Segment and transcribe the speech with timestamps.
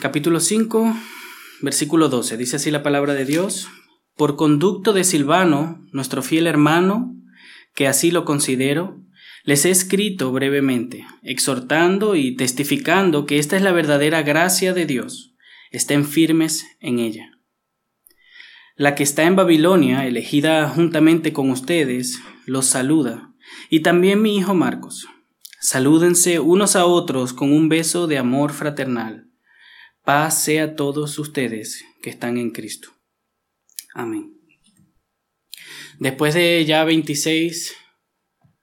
[0.00, 0.96] capítulo 5,
[1.60, 2.36] versículo 12.
[2.38, 3.68] Dice así la palabra de Dios.
[4.16, 7.14] Por conducto de Silvano, nuestro fiel hermano,
[7.74, 9.04] que así lo considero,
[9.44, 15.34] les he escrito brevemente, exhortando y testificando que esta es la verdadera gracia de Dios.
[15.70, 17.30] Estén firmes en ella.
[18.76, 23.34] La que está en Babilonia, elegida juntamente con ustedes, los saluda,
[23.68, 25.06] y también mi hijo Marcos.
[25.60, 29.29] Salúdense unos a otros con un beso de amor fraternal.
[30.12, 32.88] Paz sea a todos ustedes que están en Cristo.
[33.94, 34.32] Amén.
[36.00, 37.76] Después de ya 26,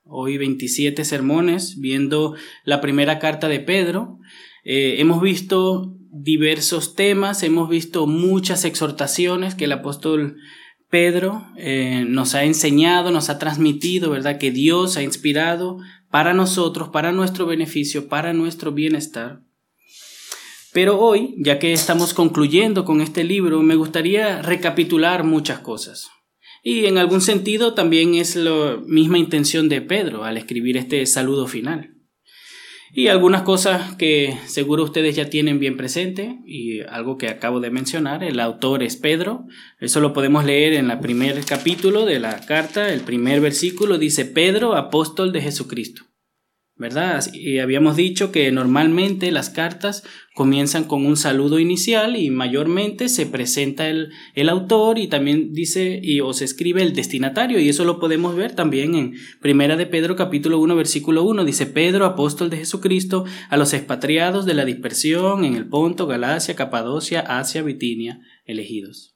[0.04, 4.20] hoy 27 sermones, viendo la primera carta de Pedro,
[4.66, 10.36] eh, hemos visto diversos temas, hemos visto muchas exhortaciones que el apóstol
[10.90, 14.38] Pedro eh, nos ha enseñado, nos ha transmitido, ¿verdad?
[14.38, 15.78] Que Dios ha inspirado
[16.12, 19.47] para nosotros, para nuestro beneficio, para nuestro bienestar.
[20.78, 26.12] Pero hoy, ya que estamos concluyendo con este libro, me gustaría recapitular muchas cosas.
[26.62, 31.48] Y en algún sentido también es la misma intención de Pedro al escribir este saludo
[31.48, 31.96] final.
[32.94, 37.72] Y algunas cosas que seguro ustedes ya tienen bien presente y algo que acabo de
[37.72, 39.46] mencionar, el autor es Pedro,
[39.80, 44.26] eso lo podemos leer en el primer capítulo de la carta, el primer versículo dice
[44.26, 46.07] Pedro, apóstol de Jesucristo.
[46.80, 47.24] ¿Verdad?
[47.34, 50.04] Y habíamos dicho que normalmente las cartas
[50.36, 56.00] comienzan con un saludo inicial y mayormente se presenta el, el, autor y también dice
[56.04, 60.16] y os escribe el destinatario y eso lo podemos ver también en Primera de Pedro
[60.16, 65.44] capítulo 1 versículo 1 dice Pedro apóstol de Jesucristo a los expatriados de la dispersión
[65.44, 69.16] en el Ponto, Galacia, Capadocia, Asia, Bitinia, elegidos.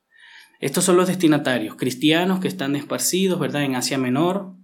[0.60, 3.64] Estos son los destinatarios, cristianos que están esparcidos, ¿verdad?
[3.64, 4.56] En Asia Menor,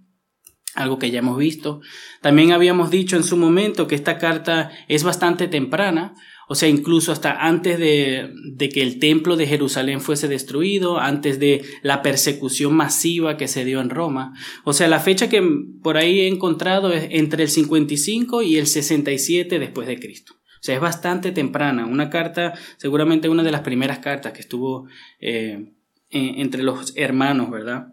[0.74, 1.80] algo que ya hemos visto.
[2.20, 6.14] También habíamos dicho en su momento que esta carta es bastante temprana,
[6.50, 11.38] o sea, incluso hasta antes de, de, que el templo de Jerusalén fuese destruido, antes
[11.38, 14.32] de la persecución masiva que se dio en Roma.
[14.64, 15.42] O sea, la fecha que
[15.82, 20.38] por ahí he encontrado es entre el 55 y el 67 después de Cristo.
[20.58, 21.84] O sea, es bastante temprana.
[21.84, 24.88] Una carta, seguramente una de las primeras cartas que estuvo
[25.20, 25.72] eh,
[26.10, 27.88] entre los hermanos, ¿verdad?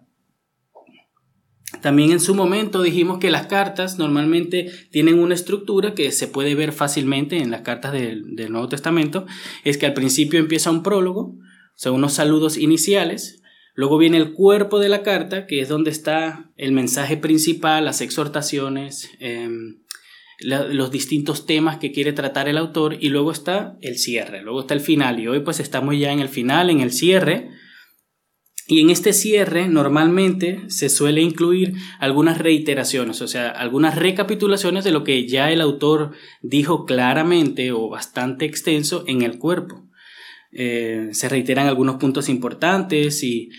[1.85, 6.55] También en su momento dijimos que las cartas normalmente tienen una estructura que se puede
[6.55, 9.27] ver fácilmente en las cartas del, Nuevo Testamento.
[9.63, 11.37] Es que al principio empieza un prólogo, o
[11.75, 13.43] sea, unos saludos iniciales.
[13.75, 18.01] Luego viene el cuerpo de la carta, que es donde está el mensaje principal, las
[18.01, 19.83] exhortaciones, em,
[20.39, 22.97] los distintos temas que quiere tratar el autor.
[22.99, 25.19] Y luego está el cierre, luego está el final.
[25.19, 27.51] Y hoy pues estamos ya en el final, en el cierre
[28.67, 34.91] y en este cierre normalmente se suele incluir algunas reiteraciones, o sea, algunas recapitulaciones de
[34.91, 36.11] lo que ya el autor
[36.41, 39.87] dijo claramente o bastante extenso en el cuerpo.
[40.51, 43.49] Eh, se reiteran algunos puntos importantes y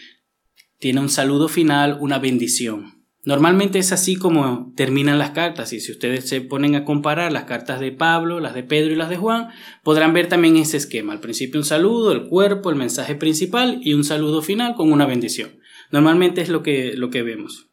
[0.78, 2.95] tiene un saludo final, una bendición.
[3.26, 7.42] Normalmente es así como terminan las cartas y si ustedes se ponen a comparar las
[7.42, 9.48] cartas de Pablo, las de Pedro y las de Juan,
[9.82, 11.12] podrán ver también ese esquema.
[11.12, 15.06] Al principio un saludo, el cuerpo, el mensaje principal y un saludo final con una
[15.06, 15.58] bendición.
[15.90, 17.66] Normalmente es lo que, lo que vemos.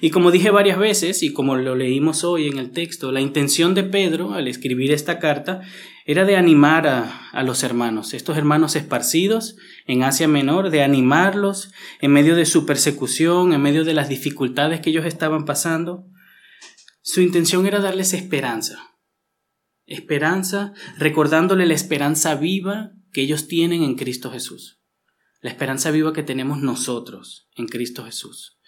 [0.00, 3.74] Y como dije varias veces, y como lo leímos hoy en el texto, la intención
[3.74, 5.60] de Pedro al escribir esta carta
[6.04, 9.56] era de animar a, los hermanos, estos hermanos esparcidos
[9.86, 14.80] en Asia Menor, de animarlos en medio de su persecución, en medio de las dificultades
[14.80, 16.04] que ellos estaban pasando.
[17.00, 18.96] Su intención era darles esperanza,
[19.86, 24.82] esperanza, recordándole la esperanza viva que ellos tienen en Cristo Jesús,
[25.40, 28.58] la esperanza viva que tenemos nosotros en Cristo Jesús.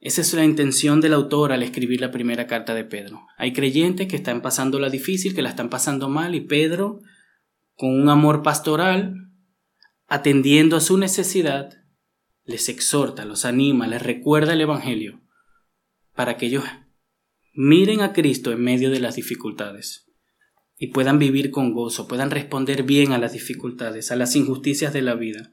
[0.00, 3.26] Esa es la intención del autor al escribir la primera carta de Pedro.
[3.36, 7.00] Hay creyentes que están pasando la difícil, que la están pasando mal, y Pedro,
[7.74, 9.30] con un amor pastoral,
[10.06, 11.74] atendiendo a su necesidad,
[12.44, 15.20] les exhorta, los anima, les recuerda el Evangelio,
[16.14, 16.64] para que ellos
[17.52, 20.06] miren a Cristo en medio de las dificultades
[20.78, 25.02] y puedan vivir con gozo, puedan responder bien a las dificultades, a las injusticias de
[25.02, 25.52] la vida.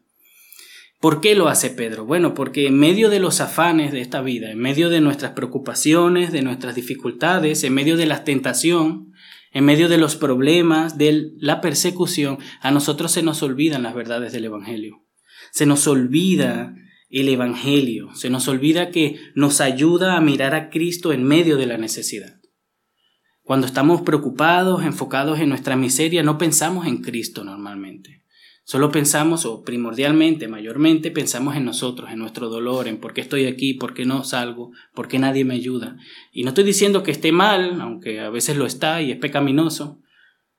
[0.99, 2.05] ¿Por qué lo hace Pedro?
[2.05, 6.31] Bueno, porque en medio de los afanes de esta vida, en medio de nuestras preocupaciones,
[6.31, 9.11] de nuestras dificultades, en medio de la tentación,
[9.51, 14.33] en medio de los problemas, de la persecución, a nosotros se nos olvidan las verdades
[14.33, 15.05] del Evangelio.
[15.51, 16.73] Se nos olvida
[17.09, 21.67] el Evangelio, se nos olvida que nos ayuda a mirar a Cristo en medio de
[21.67, 22.41] la necesidad.
[23.43, 28.25] Cuando estamos preocupados, enfocados en nuestra miseria, no pensamos en Cristo normalmente.
[28.69, 33.45] Solo pensamos, o primordialmente, mayormente, pensamos en nosotros, en nuestro dolor, en por qué estoy
[33.45, 35.95] aquí, por qué no salgo, por qué nadie me ayuda.
[36.33, 40.01] Y no estoy diciendo que esté mal, aunque a veces lo está y es pecaminoso,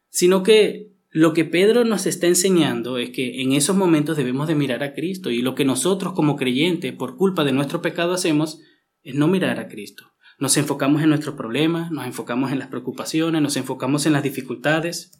[0.09, 4.55] sino que lo que Pedro nos está enseñando es que en esos momentos debemos de
[4.55, 8.59] mirar a Cristo y lo que nosotros como creyentes por culpa de nuestro pecado hacemos
[9.03, 10.15] es no mirar a Cristo.
[10.39, 15.18] Nos enfocamos en nuestros problemas, nos enfocamos en las preocupaciones, nos enfocamos en las dificultades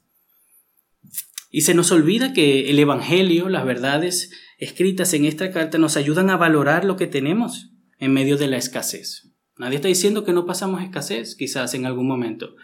[1.51, 6.31] y se nos olvida que el Evangelio, las verdades escritas en esta carta nos ayudan
[6.31, 9.33] a valorar lo que tenemos en medio de la escasez.
[9.57, 12.55] Nadie está diciendo que no pasamos escasez, quizás en algún momento,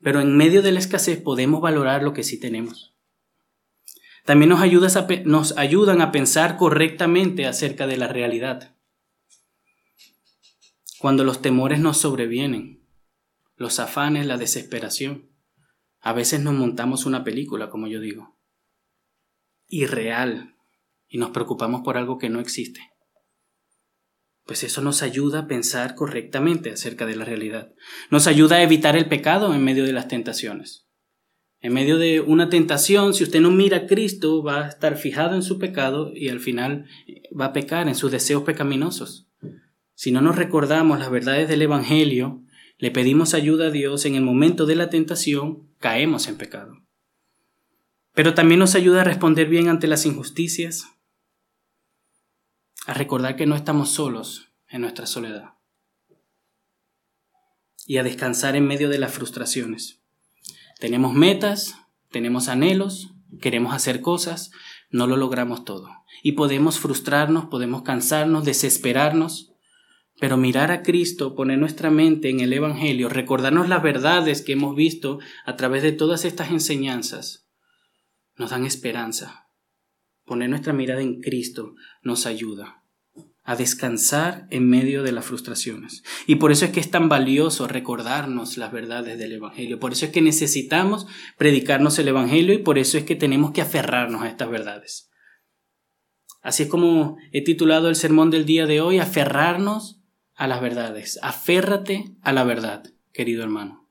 [0.00, 2.94] pero en medio de la escasez podemos valorar lo que sí tenemos.
[4.24, 4.60] También nos,
[5.24, 8.76] nos ayudan a pensar correctamente acerca de la realidad.
[10.98, 12.86] Cuando los temores nos sobrevienen,
[13.56, 15.31] los afanes, la desesperación,
[16.02, 18.36] a veces nos montamos una película, como yo digo,
[19.68, 20.56] irreal,
[21.08, 22.92] y nos preocupamos por algo que no existe
[24.44, 27.72] pues eso nos ayuda a pensar correctamente acerca de la realidad.
[28.10, 30.86] Nos ayuda a evitar el pecado en medio de las tentaciones.
[31.60, 35.36] En medio de una tentación, si usted no mira a Cristo, va a estar fijado
[35.36, 39.28] en su pecado y al final eh, va a pecar en sus deseos pecaminosos.
[39.94, 42.42] Si no nos recordamos las verdades del Evangelio,
[42.78, 46.78] le pedimos ayuda a Dios en el momento de la tentación, caemos en pecado.
[48.14, 50.86] Pero también nos ayuda a responder bien ante las injusticias,
[52.86, 55.54] a recordar que no estamos solos en nuestra soledad
[57.86, 60.00] y a descansar en medio de las frustraciones.
[60.78, 61.76] Tenemos metas,
[62.10, 64.50] tenemos anhelos, queremos hacer cosas,
[64.90, 65.88] no lo logramos todo.
[66.22, 69.51] Y podemos frustrarnos, podemos cansarnos, desesperarnos,
[70.22, 74.76] pero mirar a Cristo, poner nuestra mente en el Evangelio, recordarnos las verdades que hemos
[74.76, 77.48] visto a través de todas estas enseñanzas,
[78.36, 79.48] nos dan esperanza,
[80.24, 81.74] poner nuestra mirada en Cristo
[82.04, 82.84] nos ayuda
[83.42, 86.04] a descansar en medio de las frustraciones.
[86.28, 89.80] Y por eso es que es tan valioso recordarnos las verdades del Evangelio.
[89.80, 93.62] Por eso es que necesitamos predicarnos el Evangelio y por eso es que tenemos que
[93.62, 95.10] aferrarnos a estas verdades.
[96.42, 99.98] Así es como he titulado el sermón del día de hoy, aferrarnos
[100.42, 101.20] a las verdades.
[101.22, 103.88] Aférrate a la verdad, querido hermano.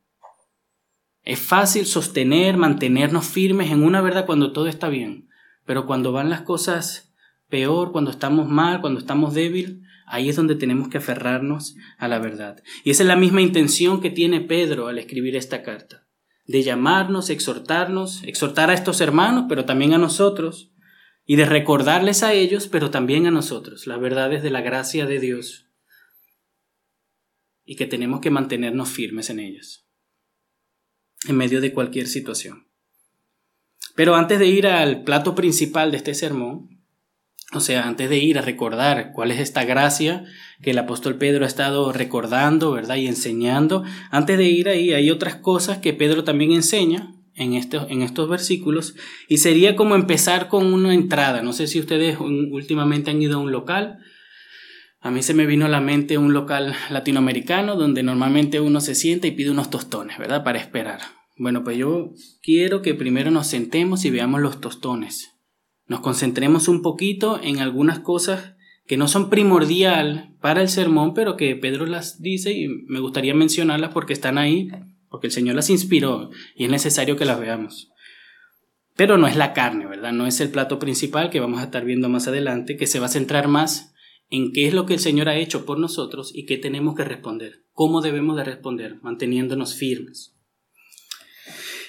[1.24, 5.30] Es fácil sostener, mantenernos firmes en una verdad cuando todo está bien.
[5.66, 7.14] Pero cuando van las cosas
[7.48, 12.20] peor, cuando estamos mal, cuando estamos débil, ahí es donde tenemos que aferrarnos a la
[12.20, 12.62] verdad.
[12.84, 16.06] Y esa es la misma intención que tiene Pedro al escribir esta carta,
[16.48, 20.74] de llamarnos, exhortarnos, exhortar a estos hermanos, pero también a nosotros,
[21.26, 25.22] y de recordarles a ellos, pero también a nosotros, las verdades de la gracia de
[25.22, 25.71] Dios,
[27.72, 29.88] y que tenemos que mantenernos firmes en ellas,
[31.30, 32.68] en medio de cualquier situación.
[33.96, 36.84] Pero antes de ir al plato principal de este sermón,
[37.54, 40.26] o sea, antes de ir a recordar cuál es esta gracia
[40.62, 42.98] que el apóstol Pedro ha estado recordando, ¿verdad?
[42.98, 47.90] Y enseñando, antes de ir ahí hay otras cosas que Pedro también enseña en estos,
[47.90, 48.96] en estos versículos
[49.30, 51.42] y sería como empezar con una entrada.
[51.42, 54.00] No sé si ustedes últimamente han ido a un local.
[55.04, 58.94] A mí se me vino a la mente un local latinoamericano donde normalmente uno se
[58.94, 60.44] sienta y pide unos tostones, ¿verdad?
[60.44, 61.00] Para esperar.
[61.38, 62.14] Bueno, pues yo
[62.44, 65.32] quiero que primero nos sentemos y veamos los tostones.
[65.88, 68.54] Nos concentremos un poquito en algunas cosas
[68.86, 73.34] que no son primordial para el sermón, pero que Pedro las dice y me gustaría
[73.34, 74.70] mencionarlas porque están ahí,
[75.10, 77.90] porque el Señor las inspiró y es necesario que las veamos.
[78.96, 80.12] Pero no es la carne, ¿verdad?
[80.12, 83.08] No es el plato principal que vamos a estar viendo más adelante, que se va
[83.08, 83.91] a centrar más
[84.32, 87.04] en qué es lo que el Señor ha hecho por nosotros y qué tenemos que
[87.04, 90.36] responder, cómo debemos de responder, manteniéndonos firmes.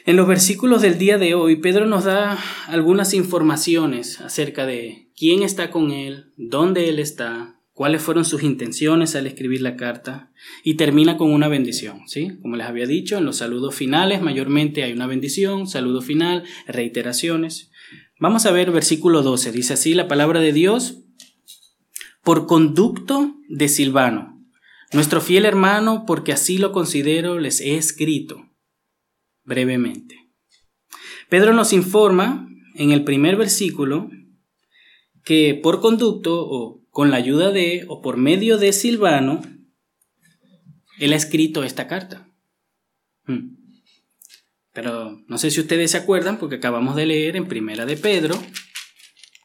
[0.04, 5.44] En los versículos del día de hoy, Pedro nos da algunas informaciones acerca de quién
[5.44, 10.32] está con él, dónde él está, cuáles fueron sus intenciones al escribir la carta
[10.64, 12.32] y termina con una bendición, ¿sí?
[12.42, 17.70] Como les había dicho, en los saludos finales mayormente hay una bendición, saludo final, reiteraciones.
[18.18, 21.04] Vamos a ver versículo 12, dice así la palabra de Dios,
[22.22, 24.40] por conducto de Silvano,
[24.92, 28.50] nuestro fiel hermano, porque así lo considero, les he escrito
[29.44, 30.30] brevemente.
[31.28, 34.10] Pedro nos informa en el primer versículo
[35.24, 39.40] que por conducto o con la ayuda de o por medio de Silvano,
[40.98, 42.28] él ha escrito esta carta.
[43.26, 43.56] Hmm.
[44.72, 48.40] Pero no sé si ustedes se acuerdan porque acabamos de leer en Primera de Pedro,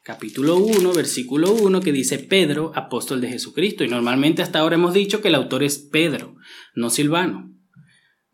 [0.08, 3.84] capítulo 1, versículo 1, que dice Pedro, apóstol de Jesucristo.
[3.84, 6.34] Y normalmente hasta ahora hemos dicho que el autor es Pedro,
[6.74, 7.54] no Silvano.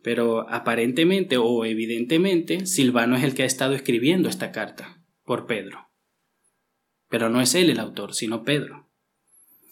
[0.00, 5.88] Pero aparentemente o evidentemente Silvano es el que ha estado escribiendo esta carta por Pedro.
[7.10, 8.88] Pero no es él el autor, sino Pedro.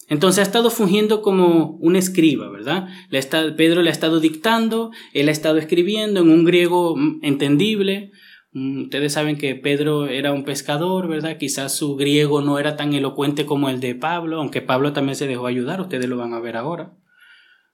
[0.08, 2.88] Entonces ha estado fungiendo como un escriba, ¿verdad?
[3.56, 8.10] Pedro le ha estado dictando, él ha estado escribiendo en un griego entendible,
[8.54, 11.38] ustedes saben que Pedro era un pescador, ¿verdad?
[11.38, 15.26] Quizás su griego no era tan elocuente como el de Pablo, aunque Pablo también se
[15.26, 16.92] dejó ayudar, ustedes lo van a ver ahora.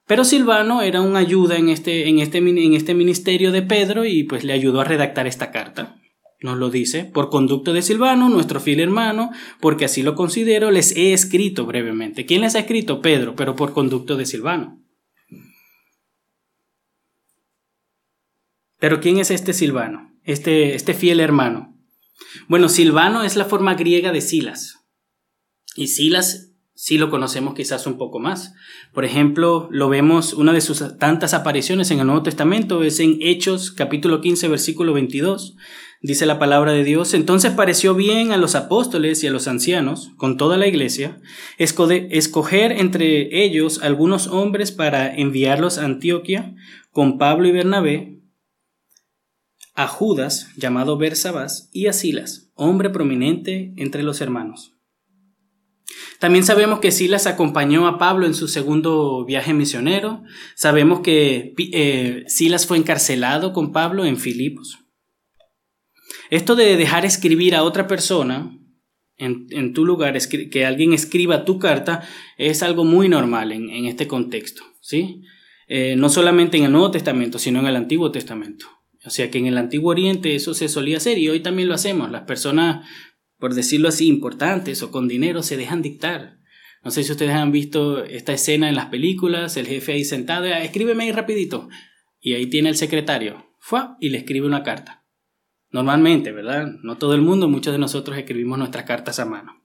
[0.07, 4.23] Pero Silvano era un ayuda en este, en este, en este ministerio de Pedro y
[4.23, 5.99] pues le ayudó a redactar esta carta
[6.41, 10.95] nos lo dice, por conducto de Silvano, nuestro fiel hermano, porque así lo considero, les
[10.95, 12.25] he escrito brevemente.
[12.25, 13.01] ¿Quién les ha escrito?
[13.01, 14.81] Pedro, pero por conducto de Silvano.
[18.79, 20.13] Pero ¿quién es este Silvano?
[20.29, 21.75] Este, este fiel hermano.
[22.47, 24.85] Bueno, Silvano es la forma griega de Silas.
[25.75, 28.53] Y Silas sí lo conocemos quizás un poco más.
[28.93, 33.17] Por ejemplo, lo vemos, una de sus tantas apariciones en el Nuevo Testamento es en
[33.21, 35.55] Hechos capítulo 15 versículo 22
[36.01, 40.11] dice la palabra de Dios, entonces pareció bien a los apóstoles y a los ancianos,
[40.15, 41.19] con toda la iglesia,
[41.57, 46.55] escoger entre ellos algunos hombres para enviarlos a Antioquia
[46.91, 48.18] con Pablo y Bernabé,
[49.79, 54.73] a Judas, llamado Bersabás, y a Silas, hombre prominente entre los hermanos.
[56.19, 60.21] También sabemos que Silas acompañó a Pablo en su segundo viaje misionero.
[60.55, 64.79] Sabemos que eh, Silas fue encarcelado con Pablo en Filipos.
[66.29, 68.59] Esto de dejar escribir a otra persona
[69.15, 70.17] en, tu lugar,
[70.51, 72.05] que alguien escriba tu carta,
[72.37, 75.21] es algo muy normal en, este contexto, ¿sí?
[75.67, 78.78] Eh, no solamente en el Nuevo Testamento, sino en el Antiguo Testamento.
[79.05, 81.73] O sea que en el Antiguo Oriente eso se solía hacer y hoy también lo
[81.73, 82.11] hacemos.
[82.11, 82.87] Las personas,
[83.37, 86.39] por decirlo así, importantes o con dinero se dejan dictar.
[86.83, 90.45] No sé si ustedes han visto esta escena en las películas, el jefe ahí sentado,
[90.45, 91.69] ah, escríbeme ahí rapidito.
[92.21, 95.05] Y ahí tiene el secretario, fue y le escribe una carta.
[95.71, 96.67] Normalmente, ¿verdad?
[96.83, 99.63] No todo el mundo, muchos de nosotros escribimos nuestras cartas a mano.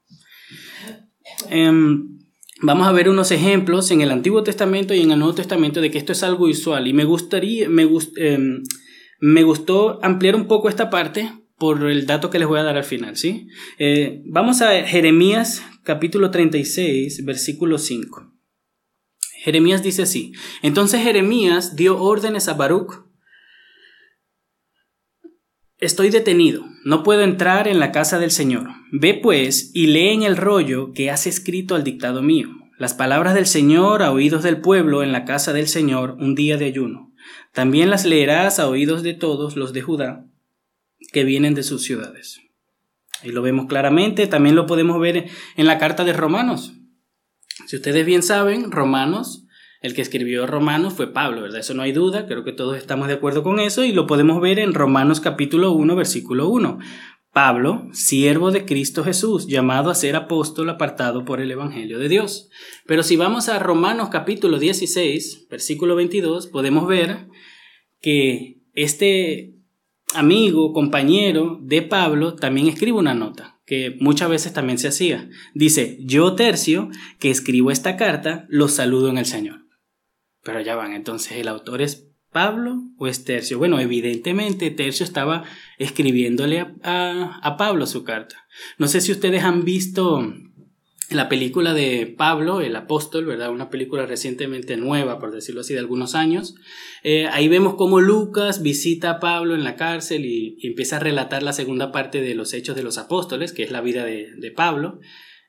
[1.49, 2.19] Em,
[2.61, 5.89] vamos a ver unos ejemplos en el Antiguo Testamento y en el Nuevo Testamento de
[5.89, 8.61] que esto es algo usual y me gustaría, me, em,
[9.27, 12.77] me gustó ampliar un poco esta parte por el dato que les voy a dar
[12.77, 13.47] al final, ¿sí?
[13.79, 18.31] Eh, vamos a Jeremías capítulo 36, versículo 5.
[19.43, 23.03] Jeremías dice así, entonces Jeremías dio órdenes a Baruch,
[25.77, 28.69] Estoy detenido, no puedo entrar en la casa del Señor.
[28.93, 33.33] Ve pues y lee en el rollo que has escrito al dictado mío, las palabras
[33.33, 37.11] del Señor a oídos del pueblo en la casa del Señor un día de ayuno.
[37.53, 40.25] También las leerás a oídos de todos los de Judá
[41.11, 42.41] que vienen de sus ciudades.
[43.23, 46.73] Y lo vemos claramente, también lo podemos ver en la carta de Romanos.
[47.67, 49.45] Si ustedes bien saben, Romanos
[49.85, 51.59] el que escribió Romanos fue Pablo, ¿verdad?
[51.59, 54.41] Eso no hay duda, creo que todos estamos de acuerdo con eso y lo podemos
[54.41, 56.79] ver en Romanos capítulo 1, versículo 1.
[57.35, 62.49] Pablo, siervo de Cristo Jesús, llamado a ser apóstol apartado por el Evangelio de Dios.
[62.85, 67.27] Pero si vamos a Romanos capítulo 16, versículo 22, podemos ver
[67.99, 69.53] que este
[70.13, 75.29] amigo, compañero de Pablo, también escribe una nota que muchas veces también se hacía.
[75.53, 76.87] Dice, yo tercio,
[77.19, 79.65] que escribo esta carta, los saludo en el Señor.
[80.41, 83.57] Pero ya van, entonces el autor es Pablo o es Tercio.
[83.57, 85.45] Bueno, evidentemente Tercio estaba
[85.77, 88.45] escribiéndole a, Pablo su carta.
[88.77, 90.33] No sé si ustedes han visto
[91.09, 93.51] la película de Pablo, el apóstol, ¿verdad?
[93.51, 96.55] Una película recientemente nueva, por decirlo así, de algunos años.
[97.03, 101.41] Eh, ahí vemos cómo Lucas visita a Pablo en la cárcel y, empieza a relatar
[101.41, 104.51] la segunda parte de los hechos de los apóstoles, que es la vida de, de
[104.51, 104.99] Pablo.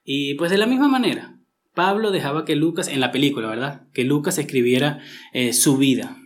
[0.04, 1.36] Y pues de la misma manera,
[1.74, 3.88] Pablo dejaba que Lucas, en la película, ¿verdad?
[3.92, 5.00] Que Lucas escribiera
[5.32, 6.16] eh, su vida.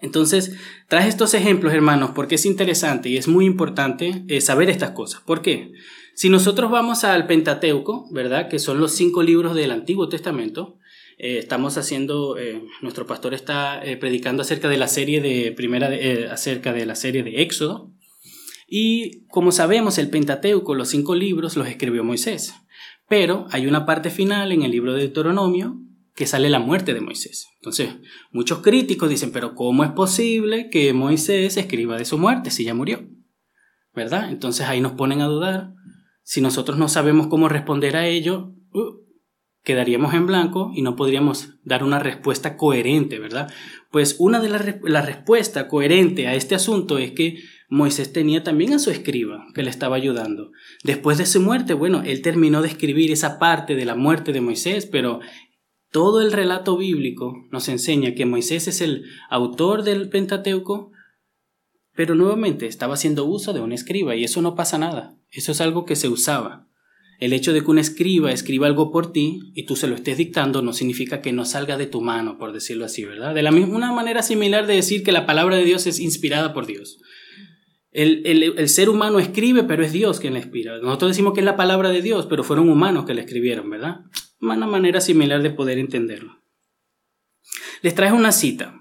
[0.00, 0.52] Entonces,
[0.88, 5.22] traje estos ejemplos, hermanos, porque es interesante y es muy importante eh, saber estas cosas.
[5.22, 5.72] ¿Por qué?
[6.14, 8.48] Si nosotros vamos al Pentateuco, ¿verdad?
[8.48, 10.78] Que son los cinco libros del Antiguo Testamento,
[11.18, 12.36] eh, estamos haciendo,
[12.82, 15.90] nuestro pastor está predicando acerca de la serie de primera,
[16.32, 17.92] acerca de la serie de Éxodo.
[18.68, 22.54] Y como sabemos, el Pentateuco, los cinco libros, los escribió Moisés.
[23.08, 25.80] Pero hay una parte final en el libro de Deuteronomio
[26.18, 27.46] que sale la muerte de Moisés.
[27.60, 27.90] Entonces,
[28.32, 32.74] muchos críticos dicen, pero ¿cómo es posible que Moisés escriba de su muerte si ya
[32.74, 33.08] murió?
[33.94, 34.28] ¿Verdad?
[34.28, 35.74] Entonces ahí nos ponen a dudar.
[36.24, 38.96] Si nosotros no sabemos cómo responder a ello, uh,
[39.62, 43.52] quedaríamos en blanco y no podríamos dar una respuesta coherente, ¿verdad?
[43.92, 47.38] Pues una de las la respuestas coherente a este asunto es que
[47.70, 50.50] Moisés tenía también a su escriba que le estaba ayudando.
[50.84, 54.40] Después de su muerte, bueno, él terminó de escribir esa parte de la muerte de
[54.40, 55.20] Moisés, pero
[55.90, 60.92] todo el relato bíblico nos enseña que Moisés es el autor del Pentateuco,
[61.94, 65.16] pero nuevamente estaba haciendo uso de un escriba y eso no pasa nada.
[65.30, 66.68] Eso es algo que se usaba.
[67.18, 70.18] El hecho de que un escriba escriba algo por ti y tú se lo estés
[70.18, 73.34] dictando no significa que no salga de tu mano, por decirlo así, ¿verdad?
[73.34, 76.66] De la misma manera similar de decir que la palabra de Dios es inspirada por
[76.66, 77.00] Dios.
[77.98, 80.78] El, ser humano escribe, pero es Dios quien le inspira.
[80.78, 84.02] Nosotros decimos que es la palabra de Dios, pero fueron humanos que la escribieron, ¿verdad?
[84.40, 86.40] Una manera similar de poder entenderlo.
[87.82, 88.74] Les traje una cita.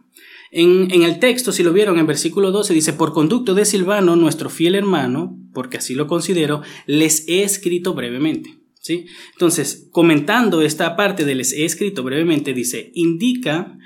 [0.51, 4.15] En, en, el texto, si lo vieron, en versículo 12 dice, por conducto de Silvano,
[4.15, 8.59] nuestro fiel hermano, porque así lo considero, les he escrito brevemente.
[8.79, 9.07] ¿Sí?
[9.33, 13.77] Entonces, comentando esta parte de les he escrito brevemente, dice, indica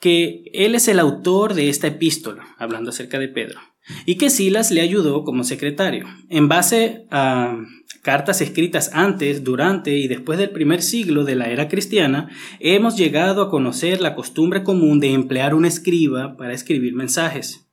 [0.00, 3.60] que él es el autor de esta epístola, hablando acerca de Pedro,
[4.06, 6.06] y que Silas le ayudó como secretario.
[6.28, 7.58] En base a
[8.02, 12.28] cartas escritas antes, durante y después del primer siglo de la era cristiana,
[12.60, 17.66] hemos llegado a conocer la costumbre común de emplear un escriba para escribir mensajes.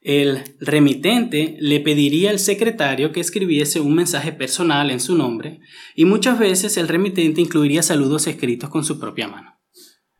[0.00, 5.60] El remitente le pediría al secretario que escribiese un mensaje personal en su nombre
[5.96, 9.58] y muchas veces el remitente incluiría saludos escritos con su propia mano.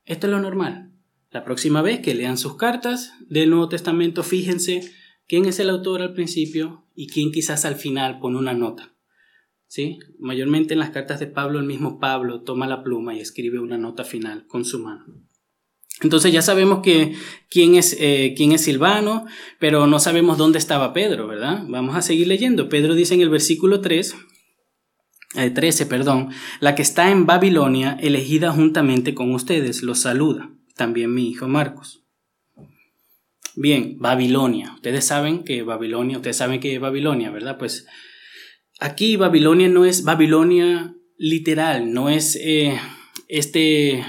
[0.06, 0.90] Esto es lo normal.
[1.30, 4.90] La próxima vez que lean sus cartas del Nuevo Testamento, fíjense
[5.26, 8.94] quién es el autor al principio y quién quizás al final pone una nota.
[9.66, 9.98] ¿Sí?
[10.20, 13.76] Mayormente en las cartas de Pablo, el mismo Pablo toma la pluma y escribe una
[13.76, 15.04] nota final con su mano.
[16.02, 17.14] Entonces ya sabemos que
[17.48, 19.26] quién es, eh, quién es Silvano,
[19.58, 21.64] pero no sabemos dónde estaba Pedro, ¿verdad?
[21.68, 22.68] Vamos a seguir leyendo.
[22.68, 24.14] Pedro dice en el versículo 3,
[25.54, 30.50] 13, eh, perdón, la que está en Babilonia, elegida juntamente con ustedes, los saluda.
[30.76, 32.03] También mi hijo Marcos.
[33.56, 34.72] Bien, Babilonia.
[34.74, 37.58] Ustedes saben que Babilonia, ustedes saben que Babilonia, ¿verdad?
[37.58, 37.86] Pues
[38.80, 42.78] aquí Babilonia no es Babilonia literal, no es eh,
[43.28, 44.04] este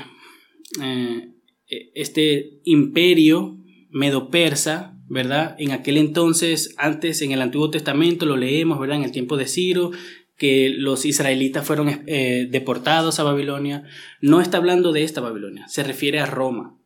[0.82, 3.58] eh, este imperio
[3.90, 5.56] medo-persa, ¿verdad?
[5.60, 8.98] En aquel entonces, antes en el Antiguo Testamento, lo leemos, ¿verdad?
[8.98, 9.92] En el tiempo de Ciro,
[10.38, 13.84] que los israelitas fueron eh, deportados a Babilonia.
[14.22, 16.78] No está hablando de esta Babilonia, se refiere a Roma.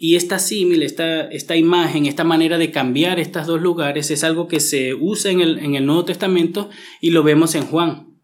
[0.00, 4.46] Y esta símil, esta, esta imagen, esta manera de cambiar estos dos lugares es algo
[4.46, 8.20] que se usa en el, en el Nuevo Testamento y lo vemos en Juan.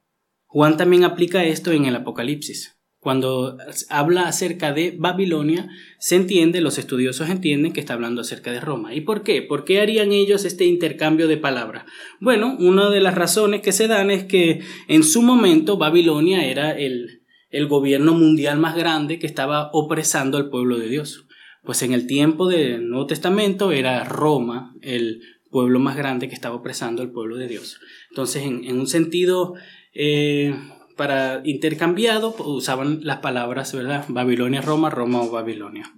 [0.47, 2.79] Juan también aplica esto en el Apocalipsis.
[3.01, 3.59] Cuando
[3.90, 8.94] habla acerca de Babilonia, se entiende, los estudiosos entienden que está hablando acerca de Roma.
[8.94, 9.42] ¿Y por qué?
[9.42, 11.85] ¿Por qué harían ellos este intercambio de palabras?
[12.20, 16.70] Bueno, una de las razones que se dan es que en su momento Babilonia era
[16.70, 21.27] el, el gobierno mundial más grande que estaba opresando al pueblo de Dios.
[21.64, 26.57] Pues en el tiempo del Nuevo Testamento era Roma el pueblo más grande que estaba
[26.57, 27.81] opresando al pueblo de Dios.
[28.11, 29.55] Entonces, en, un sentido
[29.94, 30.55] eh,
[30.96, 34.05] para intercambiado pues, usaban las palabras, ¿verdad?
[34.09, 35.92] Babilonia, Roma, Roma o Babilonia.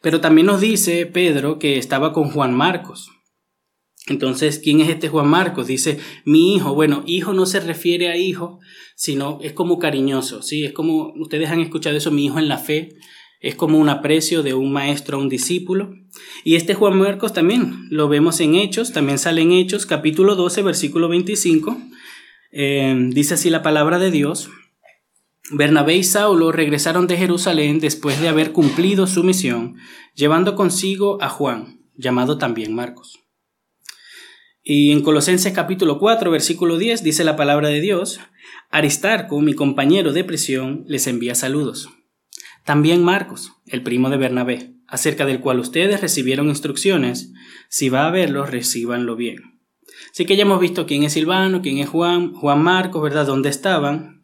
[0.00, 3.10] Pero también nos dice Pedro que estaba con Juan Marcos.
[4.08, 5.68] Entonces, ¿quién es este Juan Marcos?
[5.68, 6.74] Dice, mi hijo.
[6.74, 8.58] Bueno, hijo no se refiere a hijo,
[8.96, 10.64] sino es como cariñoso, ¿sí?
[10.64, 12.96] Es como, ustedes han escuchado eso, mi hijo en la fe.
[13.42, 15.96] Es como un aprecio de un maestro a un discípulo.
[16.44, 20.62] Y este Juan Marcos también lo vemos en Hechos, también sale en Hechos, capítulo 12,
[20.62, 21.76] versículo 25.
[22.52, 24.48] Em, dice así la palabra de Dios.
[25.50, 29.74] Bernabé y Saulo regresaron de Jerusalén después de haber cumplido su misión,
[30.14, 33.18] llevando consigo a Juan, llamado también Marcos.
[34.62, 38.20] Y en Colosenses capítulo 4, versículo 10 dice la palabra de Dios,
[38.70, 41.88] Aristarco, mi compañero de prisión, les envía saludos.
[42.64, 47.32] También Marcos, el primo de Bernabé, acerca del cual ustedes recibieron instrucciones,
[47.68, 49.60] si va a verlo, recíbanlo bien.
[50.12, 53.26] Así que ya hemos visto quién es Silvano, quién es Juan, Juan Marcos, ¿verdad?
[53.26, 54.22] ¿Dónde estaban?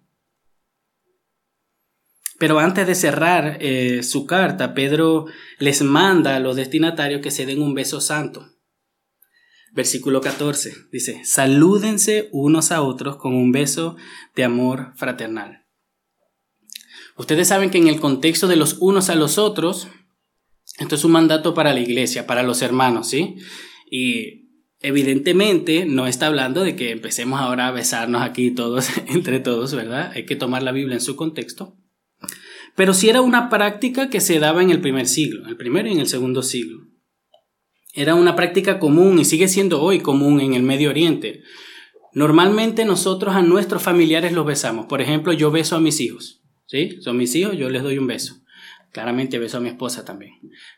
[2.39, 5.27] Pero antes de cerrar eh, su carta, Pedro
[5.59, 8.47] les manda a los destinatarios que se den un beso santo.
[9.73, 13.97] Versículo 14 dice, salúdense unos a otros con un beso
[14.35, 15.68] de amor fraternal.
[17.19, 19.89] Ustedes saben que en el contexto de los unos a los otros,
[20.79, 23.37] esto es un mandato para la iglesia, para los hermanos, ¿sí?
[23.91, 24.49] Y
[24.81, 30.13] Evidentemente no está hablando de que empecemos ahora a besarnos aquí todos, entre todos, ¿verdad?
[30.15, 31.77] Hay que tomar la Biblia en su contexto.
[32.77, 35.93] Pero sí era una práctica que se daba en el primer siglo, el primero y
[35.93, 36.79] en el segundo siglo.
[37.93, 41.43] Era una práctica común y sigue siendo hoy común en el Medio Oriente.
[42.13, 44.87] Normalmente nosotros a nuestros familiares los besamos.
[44.87, 46.38] Por ejemplo, yo beso a mis hijos.
[46.69, 46.99] ¿Sí?
[47.01, 48.43] Son mis hijos, yo les doy un beso.
[48.93, 50.35] Claramente beso a mi esposa también.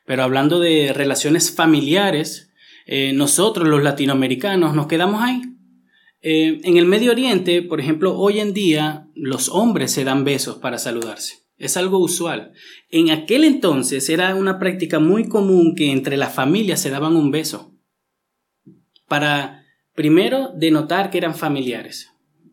[0.06, 2.52] Pero hablando de relaciones familiares,
[2.86, 5.42] eh, nosotros los latinoamericanos nos quedamos ahí.
[6.22, 10.58] Eh, en el Medio Oriente, por ejemplo, hoy en día los hombres se dan besos
[10.58, 11.40] para saludarse.
[11.56, 12.52] Es algo usual.
[12.88, 17.32] En aquel entonces era una práctica muy común que entre las familias se daban un
[17.32, 17.74] beso.
[19.08, 22.10] Para, primero, denotar que eran familiares.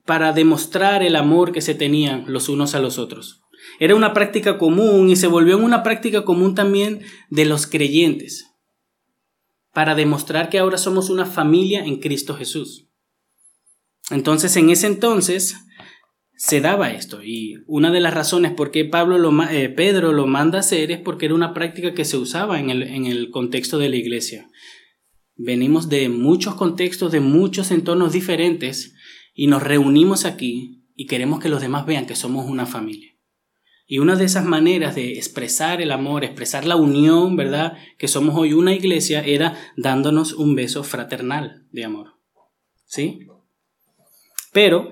[0.08, 3.44] Para demostrar el amor que se tenían los unos a los otros.
[3.80, 8.48] Era una práctica común y se volvió una práctica común también de los creyentes
[9.78, 12.88] para demostrar que ahora somos una familia en Cristo Jesús.
[14.10, 15.56] Entonces, en ese entonces
[16.36, 20.26] se daba esto y una de las razones por qué Pablo lo, eh, Pedro lo
[20.26, 23.30] manda a hacer es porque era una práctica que se usaba en el, en el
[23.30, 24.50] contexto de la iglesia.
[25.36, 28.96] Venimos de muchos contextos, de muchos entornos diferentes
[29.38, 33.16] y nos reunimos aquí y queremos que los demás vean que somos una familia.
[33.86, 37.78] Y una de esas maneras de expresar el amor, expresar la unión, ¿verdad?
[38.00, 42.16] Que somos hoy una iglesia, era dándonos un beso fraternal de amor.
[42.86, 43.28] ¿Sí?
[44.52, 44.90] Pero,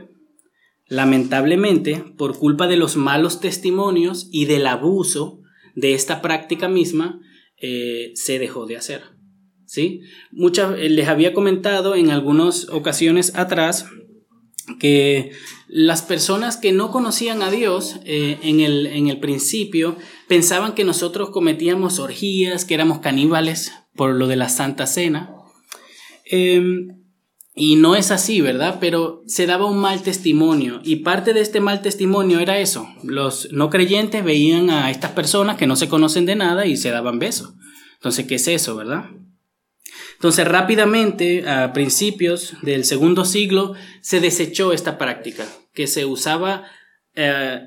[0.86, 5.42] lamentablemente, por culpa de los malos testimonios y del abuso
[5.74, 7.20] de esta práctica misma,
[7.58, 9.02] eh, se dejó de hacer.
[9.66, 10.02] ¿Sí?
[10.32, 13.88] Muchas, eh, les había comentado en algunas ocasiones atrás
[14.80, 15.32] que
[15.68, 19.96] las personas que no conocían a Dios eh, en, el, en, el, principio
[20.28, 25.36] pensaban que nosotros cometíamos orgías, que éramos caníbales por lo de la Santa Cena.
[26.26, 27.06] Em,
[27.56, 28.78] y no es así, ¿verdad?
[28.82, 32.88] Pero se daba un mal testimonio y parte de este mal testimonio era eso.
[33.04, 36.92] Los no creyentes veían a estas personas que no se conocen de nada y se
[36.92, 37.54] daban besos.
[37.96, 39.06] Entonces, ¿qué es eso, verdad?
[40.16, 46.64] Entonces rápidamente, a principios del segundo siglo, se desechó esta práctica, que se usaba
[47.16, 47.62] eh,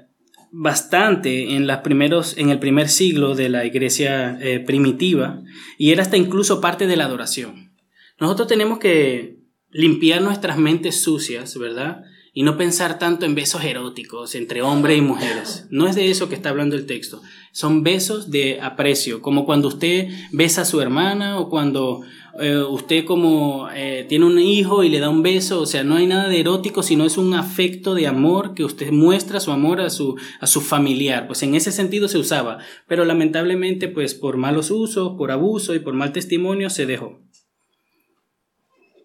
[0.50, 5.42] bastante en, las primeros, en el primer siglo de la iglesia eh, primitiva,
[5.76, 7.72] y era hasta incluso parte de la adoración.
[8.18, 9.38] Nosotros tenemos que
[9.70, 12.04] limpiar nuestras mentes sucias, ¿verdad?
[12.38, 15.66] y no pensar tanto en besos eróticos entre hombres y mujeres.
[15.70, 17.20] No es de eso que está hablando el texto.
[17.50, 22.02] Son besos de aprecio, como cuando usted besa a su hermana o cuando
[22.40, 25.96] eh, usted como eh, tiene un hijo y le da un beso, o sea, no
[25.96, 29.80] hay nada de erótico, sino es un afecto de amor que usted muestra su amor
[29.80, 31.26] a su, a su familiar.
[31.26, 35.80] Pues en ese sentido se usaba, pero lamentablemente pues por malos usos, por abuso y
[35.80, 37.20] por mal testimonio se dejó.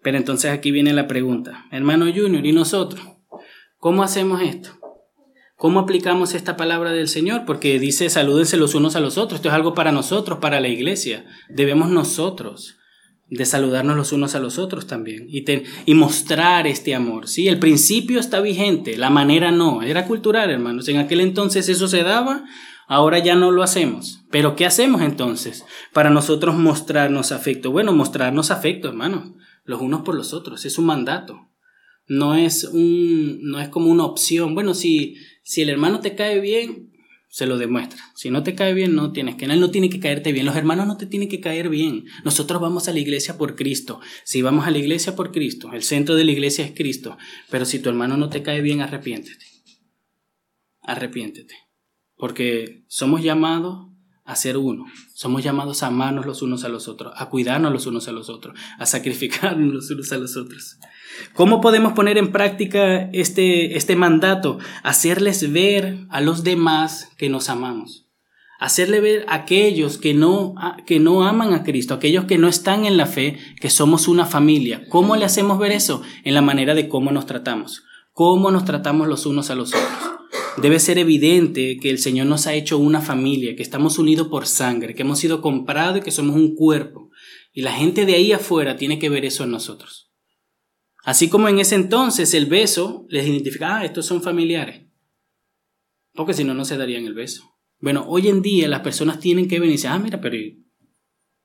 [0.02, 3.02] Pero entonces aquí viene la pregunta, hermano Junior, ¿y nosotros?
[3.78, 4.70] ¿Cómo hacemos esto?
[5.56, 7.44] ¿Cómo aplicamos esta palabra del Señor?
[7.46, 9.38] Porque dice salúdense los unos a los otros.
[9.38, 11.26] Esto es algo para nosotros, para la iglesia.
[11.48, 12.76] Debemos nosotros
[13.28, 15.44] de saludarnos los unos a los otros también y,
[15.86, 17.28] y mostrar este amor.
[17.28, 17.48] ¿sí?
[17.48, 19.82] El principio está vigente, la manera no.
[19.82, 20.88] Era cultural, hermanos.
[20.88, 22.44] En aquel entonces eso se daba,
[22.86, 24.24] ahora ya no lo hacemos.
[24.30, 27.70] Pero ¿qué hacemos entonces para nosotros mostrarnos afecto?
[27.70, 29.32] Bueno, mostrarnos afecto, hermanos,
[29.64, 30.64] los unos por los otros.
[30.64, 31.48] Es un mandato
[32.06, 34.54] no es, un, no es como una opción.
[34.54, 36.92] Bueno, si, si el hermano te cae bien,
[37.34, 38.00] se lo demuestra.
[38.14, 39.46] Si no te cae bien, no tienes que.
[39.46, 40.46] Él no tiene que caerte bien.
[40.46, 42.04] Los hermanos no te tienen que caer bien.
[42.24, 44.00] Nosotros vamos a la iglesia por Cristo.
[44.22, 47.18] Si vamos a la iglesia por Cristo, el centro de la iglesia es Cristo.
[47.50, 49.46] Pero si tu hermano no te cae bien, arrepiéntete.
[50.80, 51.56] Arrepiéntete.
[52.14, 53.88] Porque somos llamados
[54.24, 54.86] a ser uno.
[55.12, 58.30] Somos llamados a amarnos los unos a los otros, a cuidarnos los unos a los
[58.30, 60.78] otros, a sacrificarnos los unos a los otros.
[61.34, 64.58] ¿Cómo podemos poner en práctica este, este mandato?
[64.82, 68.06] Hacerles ver a los demás que nos amamos.
[68.58, 70.54] Hacerle ver a aquellos que no,
[70.86, 74.26] que no aman a Cristo, aquellos que no están en la fe, que somos una
[74.26, 74.84] familia.
[74.88, 76.02] ¿Cómo le hacemos ver eso?
[76.24, 77.84] En la manera de cómo nos tratamos.
[78.12, 80.13] Cómo nos tratamos los unos a los otros.
[80.56, 84.46] Debe ser evidente que el Señor nos ha hecho una familia, que estamos unidos por
[84.46, 87.10] sangre, que hemos sido comprados y que somos un cuerpo.
[87.52, 90.12] Y la gente de ahí afuera tiene que ver eso en nosotros.
[91.04, 94.86] Así como en ese entonces el beso les identifica, ah, estos son familiares.
[96.14, 97.42] Porque si no, no se darían el beso.
[97.80, 100.36] Bueno, hoy en día las personas tienen que venir y decir, ah, mira, pero,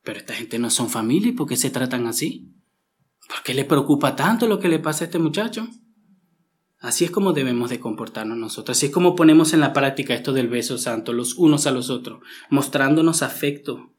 [0.03, 2.53] pero esta gente no son familia, ¿por qué se tratan así?
[3.27, 5.67] ¿Por qué le preocupa tanto lo que le pasa a este muchacho?
[6.79, 8.77] Así es como debemos de comportarnos nosotros.
[8.77, 11.89] Así es como ponemos en la práctica esto del beso santo, los unos a los
[11.89, 13.93] otros, mostrándonos afecto,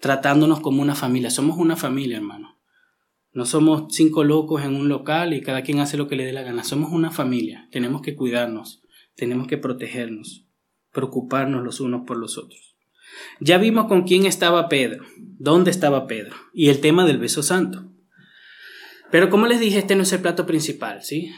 [0.00, 1.30] tratándonos como una familia.
[1.30, 2.58] Somos una familia, hermano.
[3.32, 6.32] No somos cinco locos en un local y cada quien hace lo que le dé
[6.32, 6.64] la gana.
[6.64, 7.68] Somos una familia.
[7.70, 8.82] Tenemos que cuidarnos,
[9.14, 10.46] tenemos que protegernos,
[10.90, 12.76] preocuparnos los unos por los otros.
[13.40, 17.92] Ya vimos con quién estaba Pedro, dónde estaba Pedro y el tema del beso santo.
[19.10, 21.30] Pero como les dije, este no es el plato principal, ¿sí?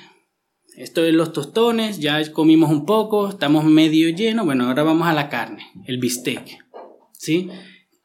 [0.79, 4.47] Esto es los tostones, ya comimos un poco, estamos medio llenos.
[4.47, 6.65] Bueno, ahora vamos a la carne, el bistec.
[7.15, 7.49] ¿Sí?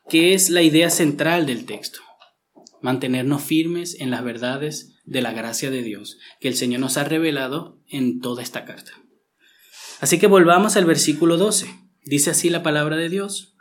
[0.09, 1.99] ¿Qué es la idea central del texto?
[2.81, 7.03] Mantenernos firmes en las verdades de la gracia de Dios que el Señor nos ha
[7.03, 8.91] revelado en toda esta carta.
[9.99, 11.67] Así que volvamos al versículo 12.
[12.05, 13.53] Dice así la palabra de Dios.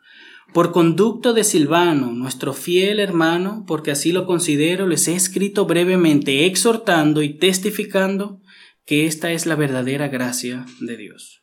[0.54, 6.46] Por conducto de Silvano, nuestro fiel hermano, porque así lo considero, les he escrito brevemente,
[6.46, 8.41] exhortando y testificando
[8.84, 11.38] que esta es la verdadera gracia de Dios.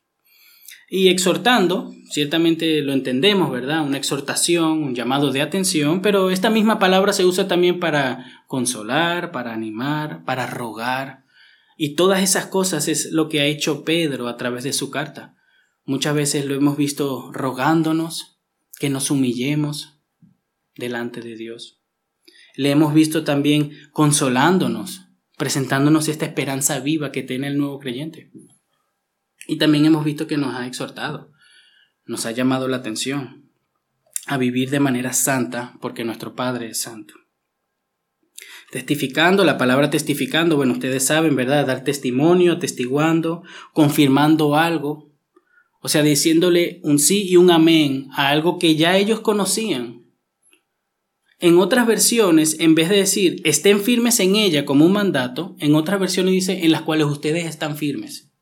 [0.91, 3.85] y exhortando, ciertamente lo entendemos, ¿verdad?
[3.85, 9.31] Una exhortación, un llamado de atención, pero esta misma palabra se usa también para consolar,
[9.31, 11.25] para animar, para rogar.
[11.77, 15.35] Y todas esas cosas es lo que ha hecho Pedro a través de su carta.
[15.85, 18.39] Muchas veces lo hemos visto rogándonos,
[18.79, 19.99] que nos humillemos
[20.75, 21.83] delante de Dios.
[22.55, 25.08] Le hemos visto también consolándonos,
[25.39, 28.29] presentándonos esta esperanza viva que tiene el nuevo creyente.
[29.47, 31.31] Y también hemos visto que nos ha exhortado,
[32.05, 33.49] nos ha llamado la atención
[34.27, 37.13] a vivir de manera santa porque nuestro Padre es santo.
[38.69, 41.65] Testificando, la palabra testificando, bueno, ustedes saben, ¿verdad?
[41.65, 45.15] Dar testimonio, atestiguando, confirmando algo,
[45.79, 49.98] o sea, diciéndole un sí y un amén a algo que ya ellos conocían.
[51.39, 55.73] En otras versiones, en vez de decir estén firmes en ella como un mandato, en
[55.73, 58.33] otras versiones dice en las cuales ustedes están firmes.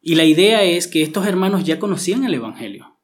[0.00, 3.00] Y la idea es que estos hermanos ya conocían el Evangelio.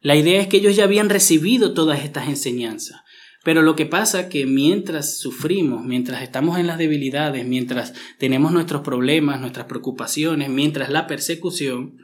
[0.00, 3.00] La idea es que ellos ya habían recibido todas estas enseñanzas.
[3.44, 8.52] Pero lo que pasa es que mientras sufrimos, mientras estamos en las debilidades, mientras tenemos
[8.52, 11.98] nuestros problemas, nuestras preocupaciones, mientras la persecución,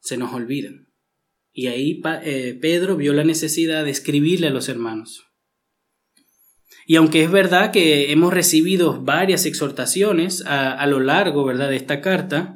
[0.00, 0.87] se nos olvidan.
[1.58, 5.26] Y ahí eh, Pedro vio la necesidad de escribirle a los hermanos.
[6.86, 11.68] Y aunque es verdad que hemos recibido varias exhortaciones a, a lo largo ¿verdad?
[11.68, 12.54] de esta carta,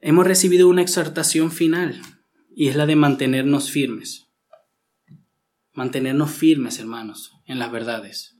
[0.00, 2.00] hemos recibido una exhortación final
[2.54, 4.30] y es la de mantenernos firmes.
[5.74, 8.34] Mantenernos firmes, hermanos, en las verdades.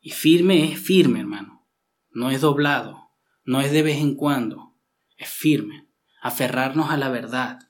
[0.00, 1.64] Y firme es firme, hermano.
[2.10, 3.12] No es doblado,
[3.44, 4.74] no es de vez en cuando,
[5.16, 5.86] es firme.
[6.20, 7.63] Aferrarnos a la verdad.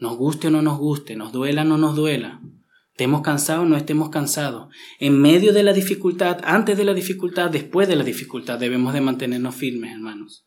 [0.00, 2.40] Nos guste o no nos guste, nos duela o no nos duela.
[2.92, 4.74] Estemos cansados o no estemos cansados.
[4.98, 9.00] En medio de la dificultad, antes de la dificultad, después de la dificultad, debemos de
[9.00, 10.46] mantenernos firmes, hermanos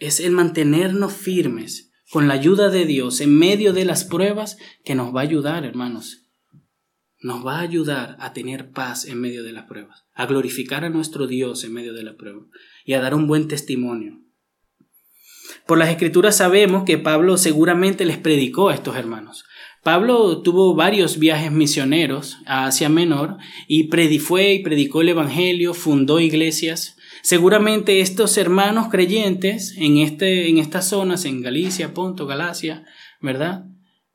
[0.00, 4.96] es el mantenernos firmes con la ayuda de Dios en medio de las pruebas que
[4.96, 6.26] nos va a ayudar, hermanos.
[7.22, 10.88] Nos va a ayudar a tener paz en medio de las pruebas, a glorificar a
[10.88, 12.40] nuestro Dios en medio de la prueba
[12.84, 14.22] y a dar un buen testimonio.
[15.66, 19.44] Por las escrituras sabemos que Pablo seguramente les predicó a estos hermanos.
[19.82, 26.20] Pablo tuvo varios viajes misioneros a Asia Menor y fue y predicó el Evangelio, fundó
[26.20, 32.86] iglesias, Seguramente estos hermanos creyentes en, este, en estas zonas, en Galicia, Ponto, Galacia,
[33.20, 33.66] ¿verdad?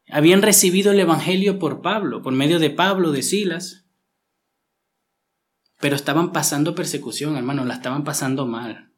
[0.10, 3.86] Habían recibido el Evangelio por Pablo, por medio de Pablo, de Silas.
[5.79, 8.91] Pero estaban pasando persecución, hermanos, la estaban pasando mal.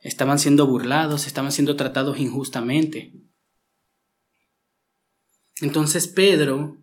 [0.00, 3.12] Estaban siendo burlados, estaban siendo tratados injustamente.
[5.60, 6.78] Entonces Pedro,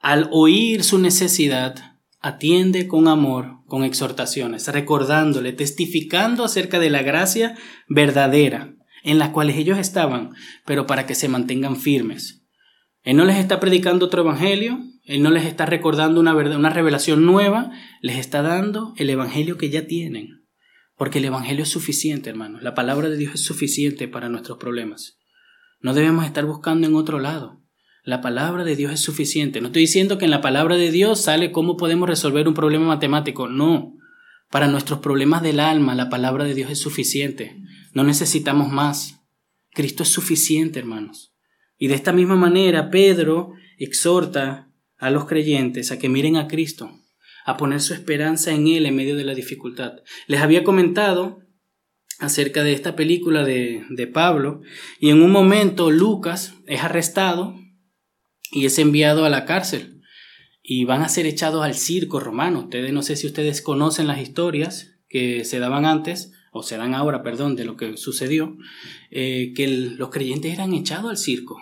[0.00, 7.56] al oír su necesidad, atiende con amor, con exhortaciones, recordándole, testificando acerca de la gracia
[7.88, 10.30] verdadera en la cual ellos estaban,
[10.66, 12.44] pero para que se mantengan firmes.
[13.02, 16.70] Él no les está predicando otro evangelio, Él no les está recordando una, verdad, una
[16.70, 17.70] revelación nueva,
[18.02, 20.37] les está dando el evangelio que ya tienen.
[20.98, 22.62] Porque el evangelio es suficiente, hermanos.
[22.62, 25.18] La palabra de Dios es suficiente para nuestros problemas.
[25.80, 27.62] No debemos estar buscando en otro lado.
[28.02, 29.60] La palabra de Dios es suficiente.
[29.60, 32.86] No estoy diciendo que en la palabra de Dios sale cómo podemos resolver un problema
[32.86, 33.48] matemático.
[33.48, 33.94] No.
[34.50, 37.56] Para nuestros problemas del alma, la palabra de Dios es suficiente.
[37.92, 39.20] No necesitamos más.
[39.70, 41.32] Cristo es suficiente, hermanos.
[41.76, 46.90] Y de esta misma manera, Pedro exhorta a los creyentes a que miren a Cristo,
[47.48, 50.02] a poner su esperanza en Él en medio de la dificultad.
[50.26, 51.40] Les había comentado
[52.18, 54.60] acerca de esta película de, de Pablo
[55.00, 57.54] y en un momento Lucas es arrestado
[58.50, 60.02] y es enviado a la cárcel
[60.62, 62.64] y van a ser echados al circo romano.
[62.64, 66.94] Ustedes no sé si ustedes conocen las historias que se daban antes, o se dan
[66.94, 68.58] ahora, perdón, de lo que sucedió,
[69.10, 71.58] eh, que los creyentes eran echados al circo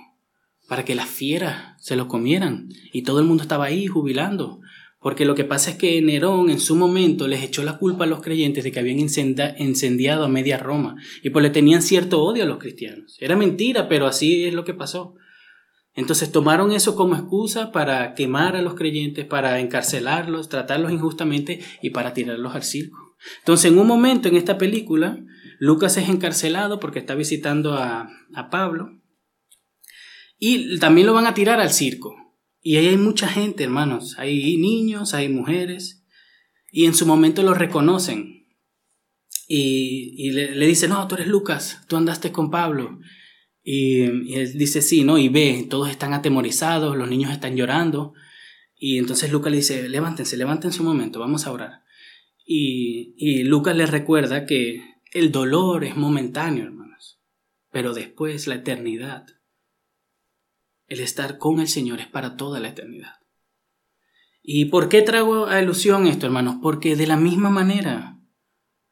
[0.69, 4.61] para que las fieras se los comieran y todo el mundo estaba ahí jubilando.
[4.99, 8.09] Porque lo que pasa es que Nerón en su momento les echó la culpa a
[8.09, 12.43] los creyentes de que habían incendiado a media Roma y pues le tenían cierto odio
[12.43, 13.17] a los cristianos.
[13.21, 15.15] Era mentira, pero así es lo que pasó.
[15.97, 21.91] Entonces tomaron eso como excusa para quemar a los creyentes, para encarcelarlos, tratarlos injustamente y
[21.91, 23.17] para tirarlos al circo.
[23.39, 25.19] Entonces en un momento en esta película,
[25.59, 28.11] Lucas es encarcelado porque está visitando a,
[28.51, 28.91] Pablo
[30.39, 32.15] y también lo van a tirar al circo.
[32.69, 34.17] Y ahí hay mucha gente, hermanos.
[34.19, 36.05] Hay niños, hay mujeres.
[36.73, 38.49] Y en su momento lo reconocen.
[39.47, 42.99] Y, le, le dicen, no, tú eres Lucas, tú andaste con Pablo.
[43.63, 44.01] Y,
[44.35, 45.17] él dice, sí, ¿no?
[45.17, 48.15] Y ve, todos están atemorizados, los niños están llorando.
[48.75, 51.85] Y entonces Lucas le dice, levántense, levántense un momento, vamos a orar.
[52.45, 57.21] Y, y Lucas les recuerda que el dolor es momentáneo, hermanos,
[57.71, 59.36] pero después la eternidad.
[60.87, 63.15] El estar con el Señor es para toda la eternidad.
[64.43, 66.59] ¿Y por qué traigo a ilusión esto, hermanos?
[66.63, 68.21] Porque de la misma manera,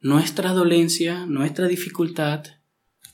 [0.01, 2.45] nuestra dolencia, nuestra dificultad,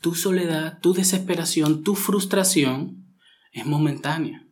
[0.00, 3.00] tu soledad, tu desesperación, tu frustración,
[3.52, 4.46] es momentánea.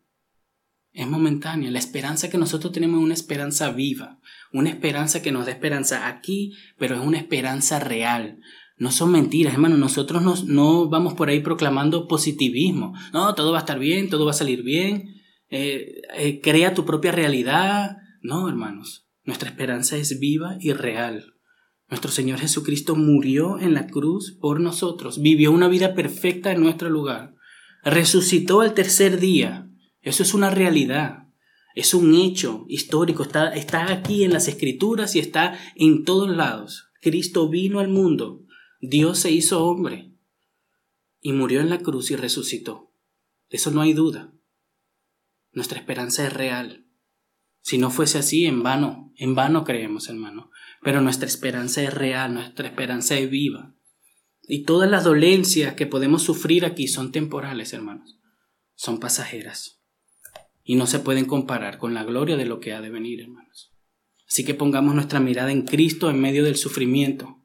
[0.93, 1.71] Es momentánea.
[1.71, 4.21] La esperanza que nosotros tenemos es una esperanza viva,
[4.53, 8.41] una esperanza que nos da esperanza aquí, pero es una esperanza real.
[8.79, 9.77] No son mentiras, hermano.
[9.77, 12.95] Nosotros no, vamos por ahí proclamando positivismo.
[13.13, 15.15] No, todo va a estar bien, todo va a salir bien.
[15.51, 17.97] Eh, eh, crea tu propia realidad.
[18.23, 21.35] No, hermanos, nuestra esperanza es viva y real.
[21.89, 26.91] Nuestro Señor Jesucristo murió en la cruz por nosotros, vivió una vida perfecta en nuestro
[26.91, 27.35] lugar,
[27.83, 29.71] resucitó al tercer día.
[30.03, 31.29] Eso es una realidad,
[31.75, 36.91] es un hecho histórico, está aquí en las escrituras y está en todos lados.
[37.01, 38.45] Cristo vino al mundo,
[38.81, 40.13] Dios se hizo hombre
[41.21, 42.93] y murió en la cruz y resucitó.
[43.49, 44.33] Eso no hay duda.
[45.51, 46.87] Nuestra esperanza es real.
[47.61, 50.51] Si no fuese así, en vano, en vano creemos, hermano.
[50.81, 53.75] Pero nuestra esperanza es real, nuestra esperanza es viva.
[54.43, 58.21] Y todas las dolencias que podemos sufrir aquí son temporales, hermanos.
[58.77, 59.83] Son pasajeras.
[60.63, 63.75] Y no se pueden comparar con la gloria de lo que ha de venir, hermanos.
[64.29, 67.38] Así que pongamos nuestra mirada en Cristo en medio del sufrimiento,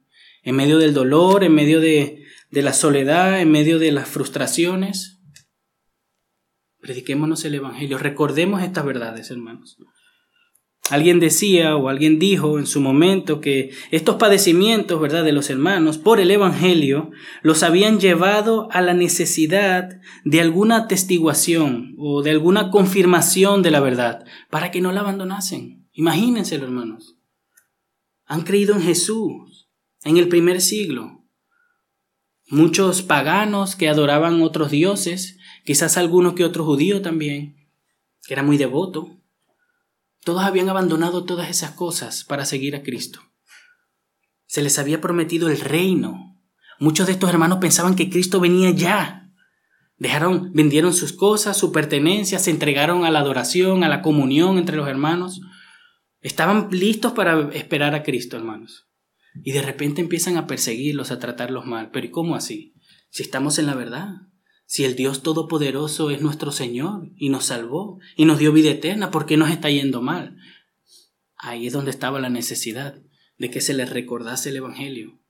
[0.44, 5.14] en medio del dolor, en medio de, de la soledad, en medio de las frustraciones,
[6.84, 7.96] Prediquémonos el Evangelio.
[7.96, 9.78] Recordemos estas verdades, hermanos.
[10.90, 15.96] Alguien decía o alguien dijo en su momento que estos padecimientos, ¿verdad?, de los hermanos
[15.96, 22.70] por el Evangelio los habían llevado a la necesidad de alguna atestiguación o de alguna
[22.70, 25.88] confirmación de la verdad para que no la abandonasen.
[25.94, 27.16] Imagínense, hermanos.
[28.26, 29.63] Han creído en Jesús
[30.04, 31.24] en el primer siglo.
[32.48, 37.56] Muchos paganos que adoraban otros dioses quizás alguno que otro judío también,
[38.22, 39.18] que era muy devoto.
[40.22, 43.20] Todos habían abandonado todas esas cosas para seguir a Cristo.
[44.46, 46.38] Se les había prometido el reino.
[46.78, 49.32] Muchos de estos hermanos pensaban que Cristo venía ya.
[49.96, 54.76] Dejaron, vendieron sus cosas, su pertenencia, se entregaron a la adoración, a la comunión entre
[54.76, 55.40] los hermanos.
[56.20, 58.86] Estaban listos para esperar a Cristo, hermanos.
[59.42, 61.90] Y de repente empiezan a perseguirlos, a tratarlos mal.
[61.90, 62.74] Pero ¿y cómo así?
[63.10, 64.08] Si estamos en la verdad.
[64.66, 69.10] Si el Dios Todopoderoso es nuestro Señor y nos salvó y nos dio vida eterna,
[69.10, 70.36] ¿por qué nos está yendo mal?
[71.36, 73.02] Ahí es donde estaba la necesidad
[73.36, 75.20] de que se les recordase el Evangelio.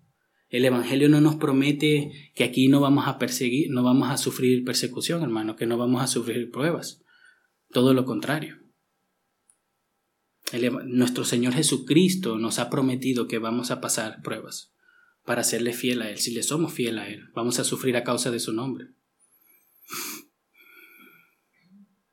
[0.48, 4.64] El Evangelio no nos promete que aquí no vamos a perseguir, no vamos a sufrir
[4.64, 7.02] persecución, hermano, que no vamos a sufrir pruebas.
[7.70, 8.63] Todo lo contrario.
[10.86, 14.72] Nuestro Señor Jesucristo nos ha prometido que vamos a pasar pruebas
[15.24, 16.18] para serle fiel a Él.
[16.18, 18.88] Si le somos fiel a Él, vamos a sufrir a causa de su nombre.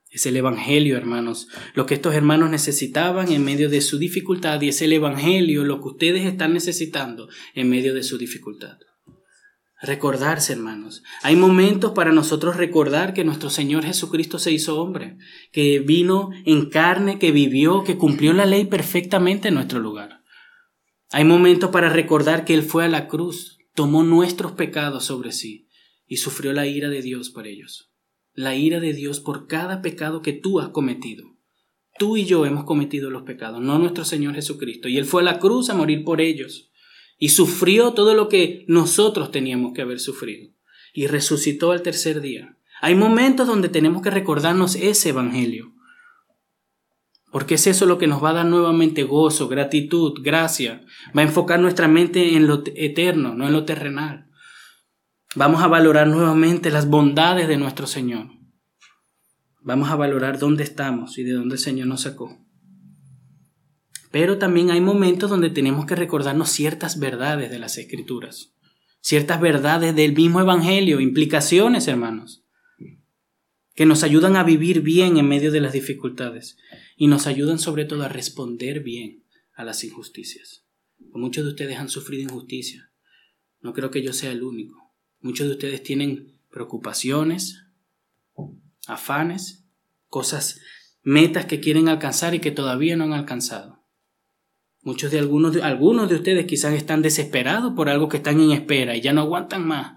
[0.09, 4.67] Es el Evangelio, hermanos, lo que estos hermanos necesitaban en medio de su dificultad y
[4.67, 8.77] es el Evangelio lo que ustedes están necesitando en medio de su dificultad.
[9.81, 11.01] Recordarse, hermanos.
[11.23, 15.17] Hay momentos para nosotros recordar que nuestro Señor Jesucristo se hizo hombre,
[15.51, 20.21] que vino en carne, que vivió, que cumplió la ley perfectamente en nuestro lugar.
[21.09, 25.67] Hay momentos para recordar que Él fue a la cruz, tomó nuestros pecados sobre sí
[26.05, 27.91] y sufrió la ira de Dios por ellos.
[28.33, 31.25] La ira de Dios por cada pecado que tú has cometido.
[31.97, 34.87] Tú y yo hemos cometido los pecados, no nuestro Señor Jesucristo.
[34.87, 36.70] Y Él fue a la cruz a morir por ellos.
[37.23, 40.49] Y sufrió todo lo que nosotros teníamos que haber sufrido.
[40.91, 42.57] Y resucitó al tercer día.
[42.81, 45.71] Hay momentos donde tenemos que recordarnos ese Evangelio.
[47.31, 50.83] Porque es eso lo que nos va a dar nuevamente gozo, gratitud, gracia.
[51.15, 54.27] Va a enfocar nuestra mente en lo eterno, no en lo terrenal.
[55.35, 58.29] Vamos a valorar nuevamente las bondades de nuestro Señor.
[59.61, 62.43] Vamos a valorar dónde estamos y de dónde el Señor nos sacó.
[64.11, 68.53] Pero también hay momentos donde tenemos que recordarnos ciertas verdades de las Escrituras,
[68.99, 72.43] ciertas verdades del mismo Evangelio, implicaciones, hermanos,
[73.73, 76.57] que nos ayudan a vivir bien en medio de las dificultades
[76.97, 79.23] y nos ayudan sobre todo a responder bien
[79.53, 80.65] a las injusticias.
[81.13, 82.91] Muchos de ustedes han sufrido injusticia.
[83.61, 84.93] No creo que yo sea el único.
[85.19, 87.63] Muchos de ustedes tienen preocupaciones,
[88.87, 89.65] afanes,
[90.07, 90.59] cosas,
[91.03, 93.70] metas que quieren alcanzar y que todavía no han alcanzado.
[94.81, 98.51] Muchos de algunos, de algunos de ustedes quizás están desesperados por algo que están en
[98.51, 99.95] espera y ya no aguantan más.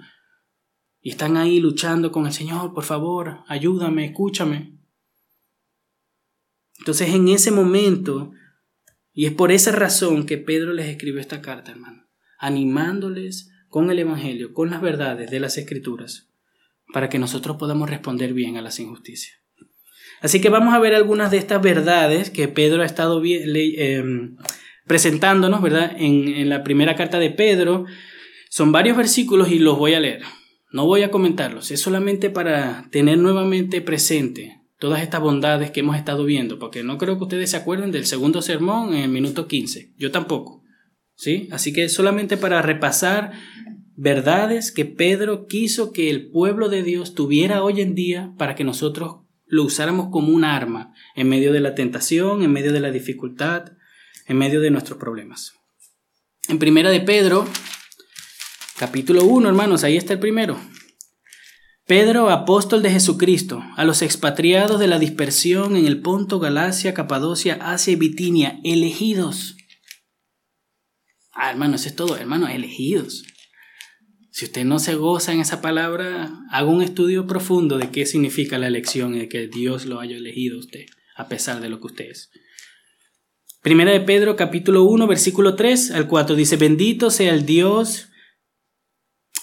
[1.00, 4.78] Y están ahí luchando con el Señor, por favor, ayúdame, escúchame.
[6.78, 8.32] Entonces en ese momento,
[9.12, 12.06] y es por esa razón que Pedro les escribió esta carta, hermano,
[12.38, 16.30] animándoles con el Evangelio, con las verdades de las Escrituras,
[16.92, 19.44] para que nosotros podamos responder bien a las injusticias.
[20.20, 24.36] Así que vamos a ver algunas de estas verdades que Pedro ha estado em,
[24.86, 25.94] presentándonos, ¿verdad?
[25.98, 27.86] En, la primera carta de Pedro.
[28.50, 30.22] Son varios versículos y los voy a leer.
[30.70, 35.96] No voy a comentarlos, es solamente para tener nuevamente presente todas estas bondades que hemos
[35.96, 39.46] estado viendo, porque no creo que ustedes se acuerden del segundo sermón en el minuto
[39.46, 40.62] 15, yo tampoco.
[41.14, 41.48] ¿Sí?
[41.52, 43.32] Así que solamente para repasar
[43.94, 48.64] verdades que Pedro quiso que el pueblo de Dios tuviera hoy en día para que
[48.64, 52.90] nosotros lo usáramos como un arma en medio de la tentación, en medio de la
[52.90, 53.73] dificultad,
[54.26, 55.52] en medio de nuestros problemas.
[56.48, 57.48] En primera de Pedro,
[58.78, 60.58] capítulo 1, hermanos, ahí está el primero.
[61.86, 67.58] Pedro, apóstol de Jesucristo, a los expatriados de la dispersión en el Ponto, Galacia, Capadocia,
[67.60, 69.56] Asia y Bitinia, elegidos.
[71.32, 73.24] Ah, hermano, eso es todo, hermano, elegidos.
[74.30, 78.58] Si usted no se goza en esa palabra, haga un estudio profundo de qué significa
[78.58, 81.80] la elección y de que Dios lo haya elegido a usted, a pesar de lo
[81.80, 82.30] que usted es.
[83.64, 88.10] Primera de Pedro, capítulo 1, versículo 3 al 4, dice, bendito sea el Dios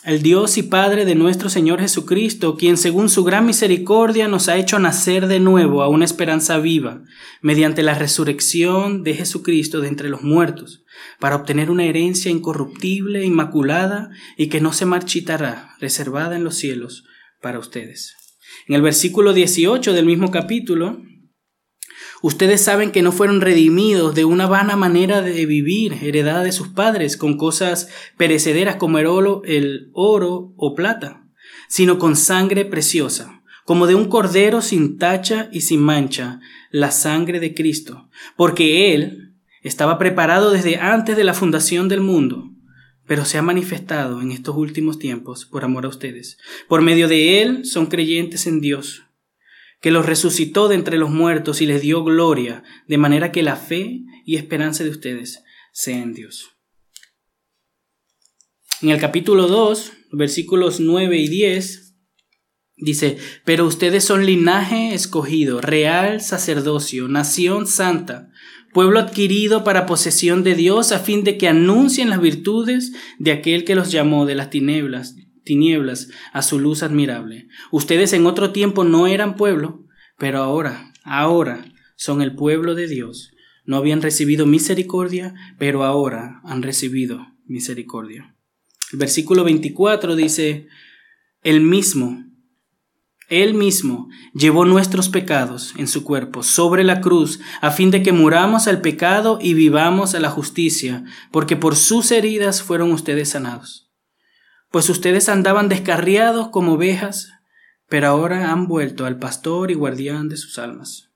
[0.04, 4.58] el Dios y Padre de nuestro Señor Jesucristo, quien según su gran misericordia nos ha
[4.58, 7.04] hecho nacer de nuevo a una esperanza viva,
[7.42, 10.84] mediante la resurrección de Jesucristo de entre los muertos,
[11.20, 17.06] para obtener una herencia incorruptible, inmaculada y que no se marchitará, reservada en los cielos
[17.42, 18.16] para ustedes.
[18.68, 21.02] En el versículo 18 del mismo capítulo,
[22.22, 26.68] Ustedes saben que no fueron redimidos de una vana manera de vivir, heredada de sus
[26.68, 31.26] padres, con cosas perecederas como el oro, el oro o plata,
[31.68, 37.40] sino con sangre preciosa, como de un cordero sin tacha y sin mancha, la sangre
[37.40, 42.52] de Cristo, porque Él estaba preparado desde antes de la fundación del mundo,
[43.08, 46.38] pero se ha manifestado en estos últimos tiempos por amor a ustedes.
[46.68, 49.06] Por medio de Él son creyentes en Dios
[49.82, 53.56] que los resucitó de entre los muertos y les dio gloria, de manera que la
[53.56, 56.52] fe y esperanza de ustedes sea en Dios.
[58.82, 61.96] En el capítulo 2, versículos 9 y 10,
[62.78, 68.30] dice, pero ustedes son linaje escogido, real sacerdocio, nación santa,
[68.74, 73.66] pueblo adquirido para posesión de Dios a fin de que anuncien las virtudes de aquel
[73.66, 75.16] que los llamó de las tinieblas
[75.52, 77.50] tinieblas a su luz admirable.
[77.72, 79.86] Ustedes en otro tiempo no eran pueblo,
[80.18, 81.66] pero ahora, ahora
[81.98, 83.34] son el pueblo de Dios.
[83.66, 88.34] No habían recibido misericordia, pero ahora han recibido misericordia.
[88.94, 90.70] El versículo 24 dice,
[91.44, 92.24] el mismo,
[93.28, 98.14] él mismo llevó nuestros pecados en su cuerpo sobre la cruz, a fin de que
[98.14, 103.91] muramos al pecado y vivamos a la justicia, porque por sus heridas fueron ustedes sanados
[104.72, 107.34] pues ustedes andaban descarriados como ovejas,
[107.90, 111.10] pero ahora han vuelto al pastor y guardián de sus almas.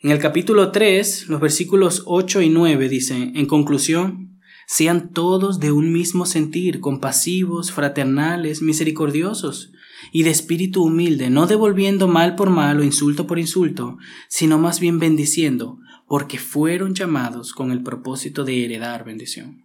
[0.00, 5.72] En el capítulo 3, los versículos 8 y 9 dicen, en conclusión, sean todos de
[5.72, 9.72] un mismo sentir, compasivos, fraternales, misericordiosos
[10.12, 13.96] y de espíritu humilde, no devolviendo mal por mal o insulto por insulto,
[14.28, 19.61] sino más bien bendiciendo, porque fueron llamados con el propósito de heredar bendición.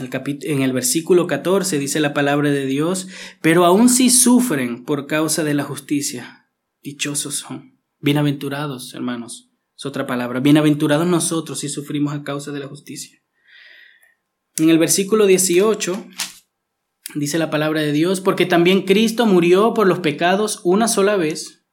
[0.00, 3.08] En el versículo 14 dice la palabra de Dios,
[3.42, 6.48] pero aun si sufren por causa de la justicia,
[6.82, 7.80] dichosos son.
[7.98, 9.50] Bienaventurados, hermanos.
[9.76, 10.38] Es otra palabra.
[10.38, 13.20] Bienaventurados nosotros si sufrimos a causa de la justicia.
[14.56, 16.06] En el versículo 18
[17.16, 21.66] dice la palabra de Dios, porque también Cristo murió por los pecados una sola vez,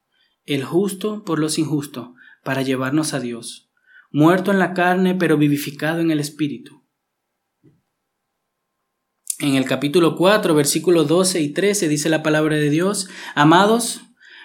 [0.45, 2.09] el justo por los injustos,
[2.43, 3.71] para llevarnos a Dios,
[4.11, 6.84] muerto en la carne, pero vivificado en el Espíritu
[9.39, 14.01] en el capítulo 4, versículos 12 y 13 dice la palabra de Dios, Amados,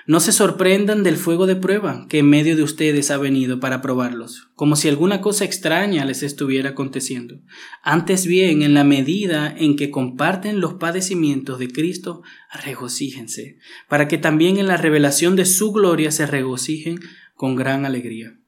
[0.07, 3.81] no se sorprendan del fuego de prueba que en medio de ustedes ha venido para
[3.83, 7.41] probarlos, como si alguna cosa extraña les estuviera aconteciendo.
[7.83, 12.23] Antes bien, en la medida en que comparten los padecimientos de Cristo,
[12.65, 16.99] regocíjense, para que también en la revelación de su gloria se regocijen
[17.37, 18.40] con gran alegría.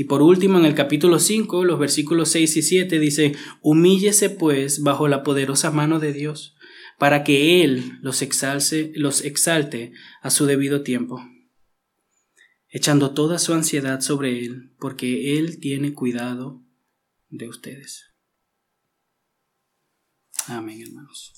[0.00, 4.82] Y por último, en el capítulo 5, los versículos 6 y 7 dice, Humíllese pues
[4.82, 6.56] bajo la poderosa mano de Dios,
[6.98, 9.92] para que Él los exalce, los exalte
[10.22, 11.22] a su debido tiempo,
[12.70, 16.62] echando toda su ansiedad sobre Él, porque Él tiene cuidado
[17.28, 18.06] de ustedes.
[20.46, 21.34] Amén, hermanos.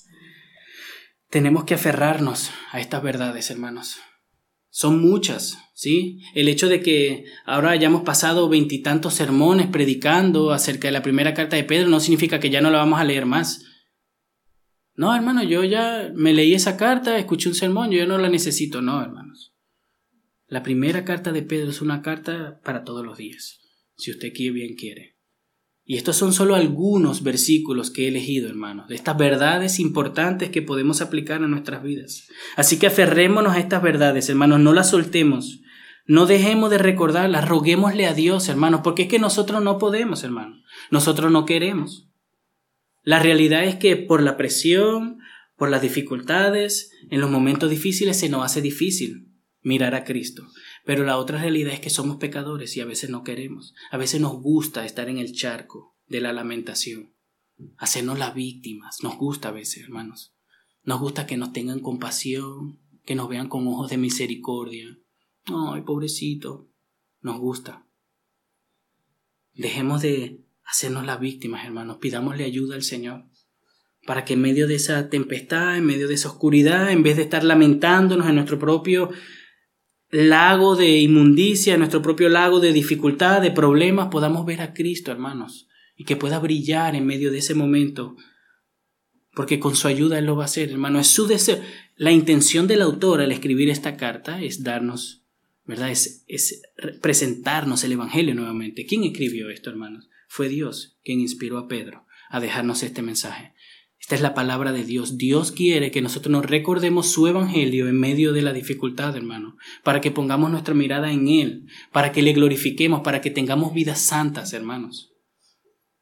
[1.30, 3.98] Tenemos que aferrarnos a estas verdades, hermanos.
[4.74, 6.22] Son muchas, ¿sí?
[6.34, 11.56] El hecho de que ahora hayamos pasado veintitantos sermones predicando acerca de la primera carta
[11.56, 13.66] de Pedro no significa que ya no la vamos a leer más.
[14.94, 18.30] No, hermano, yo ya me leí esa carta, escuché un sermón, yo ya no la
[18.30, 19.54] necesito, no, hermanos.
[20.46, 23.60] La primera carta de Pedro es una carta para todos los días,
[23.98, 25.18] si usted bien quiere.
[25.84, 30.62] Y estos son solo algunos versículos que he elegido, hermanos, de estas verdades importantes que
[30.62, 32.28] podemos aplicar a nuestras vidas.
[32.56, 35.60] Así que aferrémonos a estas verdades, hermanos, no las soltemos.
[36.06, 40.62] No dejemos de recordarlas, roguémosle a Dios, hermanos, porque es que nosotros no podemos, hermanos.
[40.90, 42.08] Nosotros no queremos.
[43.02, 45.18] La realidad es que por la presión,
[45.56, 50.44] por las dificultades, en los momentos difíciles se nos hace difícil mirar a Cristo.
[50.84, 53.74] Pero la otra realidad es que somos pecadores y a veces no queremos.
[53.90, 57.14] A veces nos gusta estar en el charco de la lamentación,
[57.76, 58.98] hacernos las víctimas.
[59.02, 60.34] Nos gusta a veces, hermanos.
[60.84, 64.98] Nos gusta que nos tengan compasión, que nos vean con ojos de misericordia.
[65.44, 66.68] Ay, pobrecito.
[67.20, 67.86] Nos gusta.
[69.54, 71.98] Dejemos de hacernos las víctimas, hermanos.
[71.98, 73.24] Pidámosle ayuda al Señor
[74.06, 77.22] para que en medio de esa tempestad, en medio de esa oscuridad, en vez de
[77.22, 79.10] estar lamentándonos en nuestro propio
[80.12, 85.68] lago de inmundicia, nuestro propio lago de dificultad, de problemas, podamos ver a Cristo, hermanos,
[85.96, 88.14] y que pueda brillar en medio de ese momento,
[89.34, 91.00] porque con su ayuda Él lo va a hacer, hermano.
[91.00, 91.58] Es su deseo.
[91.96, 95.24] La intención del autor al escribir esta carta es darnos,
[95.64, 95.90] ¿verdad?
[95.90, 96.60] Es, es
[97.00, 98.84] presentarnos el Evangelio nuevamente.
[98.84, 100.10] ¿Quién escribió esto, hermanos?
[100.28, 103.54] Fue Dios quien inspiró a Pedro a dejarnos este mensaje.
[104.02, 105.16] Esta es la palabra de Dios.
[105.16, 110.00] Dios quiere que nosotros nos recordemos su evangelio en medio de la dificultad, hermano, para
[110.00, 114.52] que pongamos nuestra mirada en Él, para que le glorifiquemos, para que tengamos vidas santas,
[114.52, 115.12] hermanos.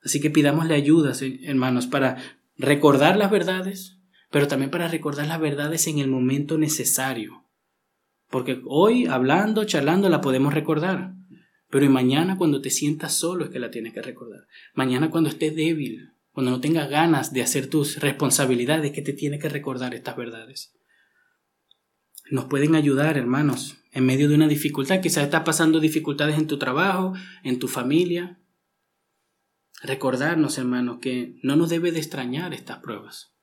[0.02, 2.16] Así que pidámosle ayudas, hermanos, para
[2.56, 3.98] recordar las verdades,
[4.30, 7.44] pero también para recordar las verdades en el momento necesario.
[8.30, 11.12] Porque hoy, hablando, charlando, la podemos recordar.
[11.68, 14.46] Pero mañana cuando te sientas solo es que la tienes que recordar.
[14.74, 19.38] Mañana cuando estés débil, cuando no tengas ganas de hacer tus responsabilidades, que te tiene
[19.38, 20.72] que recordar estas verdades.
[22.30, 25.02] Nos pueden ayudar, hermanos, en medio de una dificultad.
[25.02, 27.12] Quizás estás pasando dificultades en tu trabajo,
[27.44, 28.40] en tu familia.
[29.82, 33.34] Recordarnos, hermanos, que no nos debe de extrañar estas pruebas.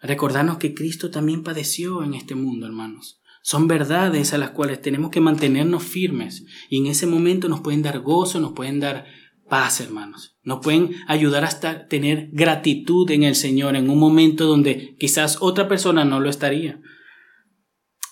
[0.00, 3.20] Recordarnos que Cristo también padeció en este mundo, hermanos.
[3.42, 7.82] Son verdades a las cuales tenemos que mantenernos firmes y en ese momento nos pueden
[7.82, 9.04] dar gozo, nos pueden dar
[9.52, 10.34] paz, hermanos.
[10.44, 15.68] Nos pueden ayudar hasta tener gratitud en el Señor en un momento donde quizás otra
[15.68, 16.80] persona no lo estaría.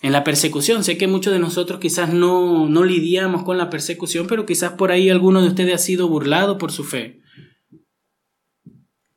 [0.02, 4.26] En la persecución, sé que muchos de nosotros quizás no, no lidiamos con la persecución,
[4.26, 7.22] pero quizás por ahí alguno de ustedes ha sido burlado por su fe.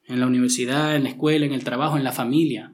[0.06, 2.72] En la universidad, en la escuela, en el trabajo, en la familia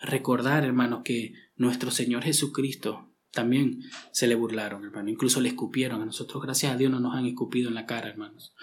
[0.00, 3.82] recordar, hermanos, que nuestro Señor Jesucristo también
[4.12, 5.10] se le burlaron, hermano.
[5.10, 6.00] Incluso le escupieron.
[6.00, 8.54] A nosotros, gracias a Dios, no nos han escupido en la cara, hermanos,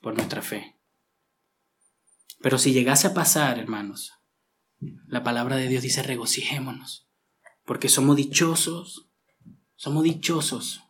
[0.00, 0.76] por nuestra fe.
[2.40, 4.12] Pero si llegase a pasar, hermanos,
[5.06, 7.08] la palabra de Dios dice regocijémonos,
[7.64, 9.08] porque somos dichosos,
[9.76, 10.82] somos dichosos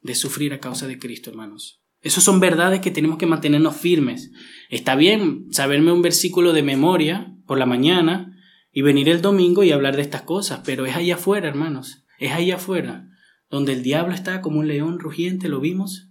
[0.00, 1.82] de sufrir a causa de Cristo, hermanos.
[2.00, 4.32] Esas son verdades que tenemos que mantenernos firmes.
[4.68, 8.31] Está bien saberme un versículo de memoria por la mañana
[8.72, 12.04] y venir el domingo y hablar de estas cosas, pero es allá afuera, hermanos.
[12.18, 13.08] Es allá afuera,
[13.50, 16.08] donde el diablo está como un león rugiente, ¿lo vimos?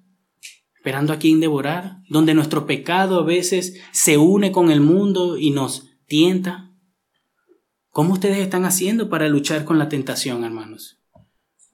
[0.76, 5.52] Esperando a quien devorar, donde nuestro pecado a veces se une con el mundo y
[5.52, 6.72] nos tienta.
[7.90, 11.02] ¿Cómo ustedes están haciendo para luchar con la tentación, hermanos?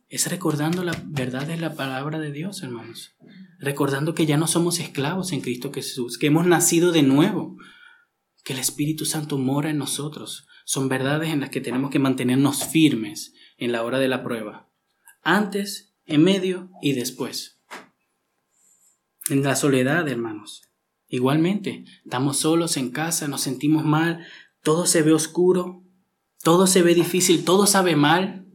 [0.07, 3.17] Es recordando la verdad de la palabra de Dios, hermanos
[3.59, 7.57] recordando que ya no somos esclavos en Cristo Jesús, que hemos nacido de nuevo,
[8.43, 10.47] que el Espíritu Santo mora en nosotros.
[10.69, 14.69] Son verdades en las que tenemos que mantenernos firmes en la hora de la prueba,
[15.21, 17.61] antes, en medio y después.
[19.29, 20.63] En la soledad, hermanos.
[21.07, 24.27] Igualmente, estamos solos en casa, nos sentimos mal,
[24.61, 25.85] todo se ve oscuro,
[26.43, 28.45] todo se ve difícil, todo sabe mal.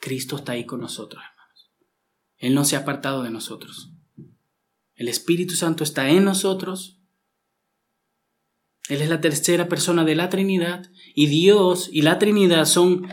[0.00, 1.22] Cristo está ahí con nosotros.
[2.36, 3.92] Él no se ha apartado de nosotros.
[4.96, 7.00] El Espíritu Santo está en nosotros.
[8.88, 13.06] Él es la tercera persona de la Trinidad y Dios y la Trinidad son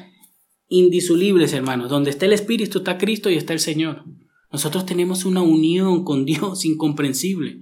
[0.68, 1.90] indisolubles, hermanos.
[1.90, 4.04] Donde está el Espíritu está Cristo y está el Señor.
[4.52, 7.60] Nosotros tenemos una unión con Dios incomprensible.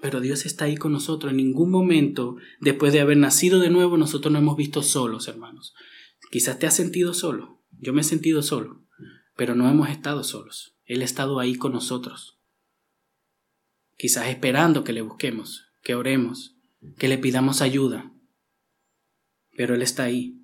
[0.00, 1.30] Pero Dios está ahí con nosotros.
[1.30, 5.74] En ningún momento, después de haber nacido de nuevo, nosotros nos hemos visto solos, hermanos.
[6.32, 7.62] Quizás te has sentido solo.
[7.78, 8.84] Yo me he sentido solo.
[9.36, 10.76] Pero no hemos estado solos.
[10.84, 12.40] Él ha estado ahí con nosotros.
[13.96, 16.56] Quizás esperando que le busquemos, que oremos,
[16.98, 18.12] que le pidamos ayuda.
[19.56, 20.38] pero Él está ahí.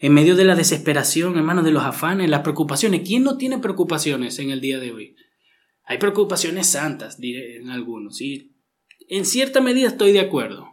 [0.00, 3.02] En medio de la desesperación, hermanos, de los afanes, las preocupaciones.
[3.06, 5.16] ¿Quién no tiene preocupaciones en el día de hoy?
[5.84, 8.54] Hay preocupaciones santas, diré en algunos, y
[9.08, 10.66] en cierta medida estoy de acuerdo.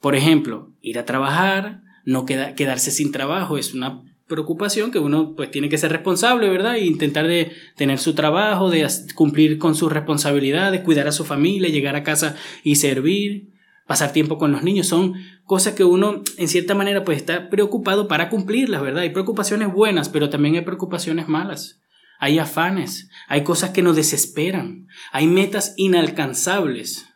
[0.00, 4.02] Por ejemplo, ir a trabajar, no quedarse sin trabajo es una
[4.32, 6.76] preocupación que uno pues tiene que ser responsable, ¿verdad?
[6.76, 11.68] E intentar de tener su trabajo, de cumplir con sus responsabilidades, cuidar a su familia,
[11.68, 13.52] llegar a casa y servir,
[13.86, 15.14] pasar tiempo con los niños, son
[15.44, 19.02] cosas que uno en cierta manera pues está preocupado para cumplirlas, ¿verdad?
[19.02, 21.82] Hay preocupaciones buenas, pero también hay preocupaciones malas.
[22.18, 27.06] Hay afanes, hay cosas que nos desesperan, hay metas inalcanzables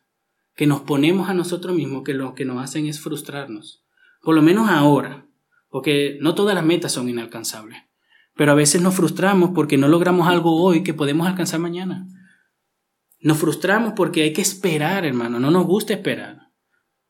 [0.55, 3.85] que nos ponemos a nosotros mismos que lo que nos hacen es frustrarnos.
[4.21, 5.26] Por lo menos ahora,
[5.77, 7.77] porque no todas las metas son inalcanzables.
[8.35, 12.07] Pero a veces nos frustramos porque no logramos algo hoy que podemos alcanzar mañana.
[13.21, 16.51] Nos frustramos porque hay que esperar, hermano, no nos gusta esperar.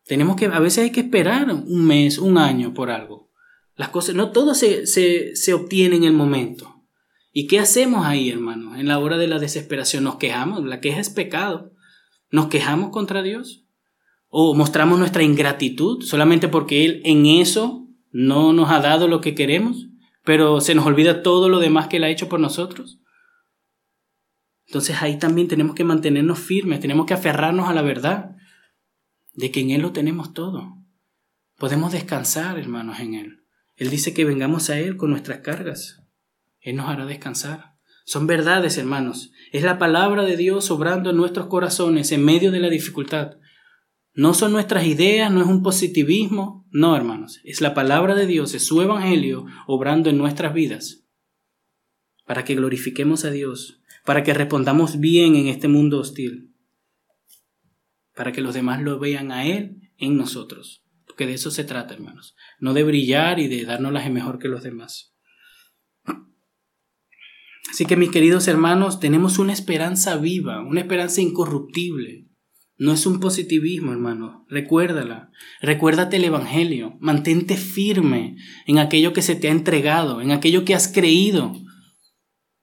[0.05, 3.31] Tenemos que, a veces hay que esperar un mes, un año por algo.
[3.77, 6.83] Las cosas, no todo se, se, se obtiene en el momento.
[7.31, 8.75] ¿Y qué hacemos ahí, hermano?
[8.75, 11.71] En la hora de la desesperación nos quejamos, la queja es pecado.
[12.33, 13.65] ¿Nos quejamos contra Dios?
[14.27, 17.86] ¿O mostramos nuestra ingratitud solamente porque Él en eso
[18.17, 19.89] no nos ha dado lo que queremos,
[20.25, 22.99] pero se nos olvida todo lo demás que Él ha hecho por nosotros.
[24.67, 28.37] Entonces ahí también tenemos que mantenernos firmes, tenemos que aferrarnos a la verdad
[29.35, 30.79] de que en Él lo tenemos todo.
[31.59, 33.45] Podemos descansar, hermanos, en Él.
[33.77, 36.03] Él dice que vengamos a Él con nuestras cargas.
[36.61, 37.75] Él nos hará descansar.
[38.07, 39.31] Son verdades, hermanos.
[39.53, 43.37] Es la palabra de Dios obrando en nuestros corazones en medio de la dificultad.
[44.17, 48.55] No son nuestras ideas, no es un positivismo, no, hermanos, es la palabra de Dios,
[48.55, 51.05] es su evangelio obrando en nuestras vidas,
[52.25, 56.55] para que glorifiquemos a Dios, para que respondamos bien en este mundo hostil,
[58.15, 61.93] para que los demás lo vean a Él en nosotros, porque de eso se trata,
[61.93, 65.15] hermanos, no de brillar y de darnos las mejor que los demás.
[67.71, 72.31] Así que mis queridos hermanos, tenemos una esperanza viva, una esperanza incorruptible,
[72.79, 74.45] no es un positivismo, hermano.
[74.49, 75.31] Recuérdala.
[75.61, 76.97] Recuérdate el Evangelio.
[77.01, 81.55] Mantente firme en aquello que se te ha entregado, en aquello que has creído.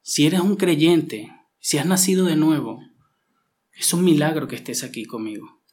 [0.01, 2.79] Si eres un creyente, si has nacido de nuevo,
[3.71, 5.63] es un milagro que estés aquí conmigo.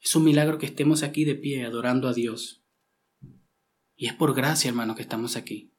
[0.00, 2.62] Es un milagro que estemos aquí de pie adorando a Dios.
[3.96, 5.72] Y es por gracia, hermano, que estamos aquí.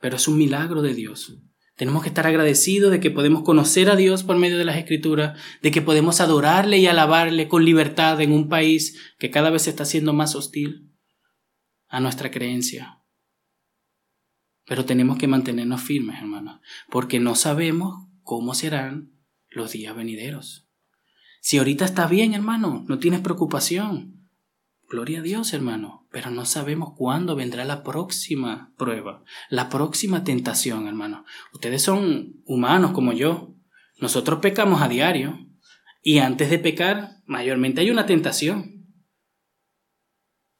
[0.00, 1.36] Pero es un milagro de Dios.
[1.76, 5.38] Tenemos que estar agradecidos de que podemos conocer a Dios por medio de las Escrituras,
[5.60, 9.84] de que podemos adorarle y alabarle con libertad en un país que cada vez está
[9.84, 10.92] siendo más hostil
[11.88, 13.00] a nuestra creencia.
[14.66, 16.60] Pero tenemos que mantenernos firmes, hermanos,
[16.90, 19.12] porque no sabemos cómo serán
[19.48, 20.68] los días venideros.
[21.40, 24.13] Si ahorita está bien, hermano, no tienes preocupación,
[24.88, 30.86] Gloria a Dios, hermano, pero no sabemos cuándo vendrá la próxima prueba, la próxima tentación,
[30.86, 31.24] hermano.
[31.52, 33.54] Ustedes son humanos como yo.
[33.98, 35.48] Nosotros pecamos a diario
[36.02, 38.74] y antes de pecar, mayormente hay una tentación.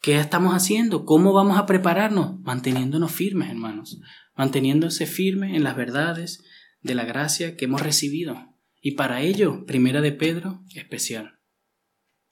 [0.00, 1.04] ¿Qué estamos haciendo?
[1.04, 2.40] ¿Cómo vamos a prepararnos?
[2.40, 4.00] Manteniéndonos firmes, hermanos,
[4.36, 6.42] manteniéndose firmes en las verdades
[6.80, 8.54] de la gracia que hemos recibido.
[8.80, 11.34] Y para ello, primera de Pedro, especial.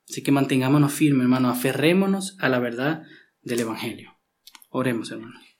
[0.08, 3.02] Así que mantengámonos firmes, hermanos, aferrémonos a la verdad
[3.42, 4.18] del Evangelio.
[4.70, 5.51] Oremos, hermanos.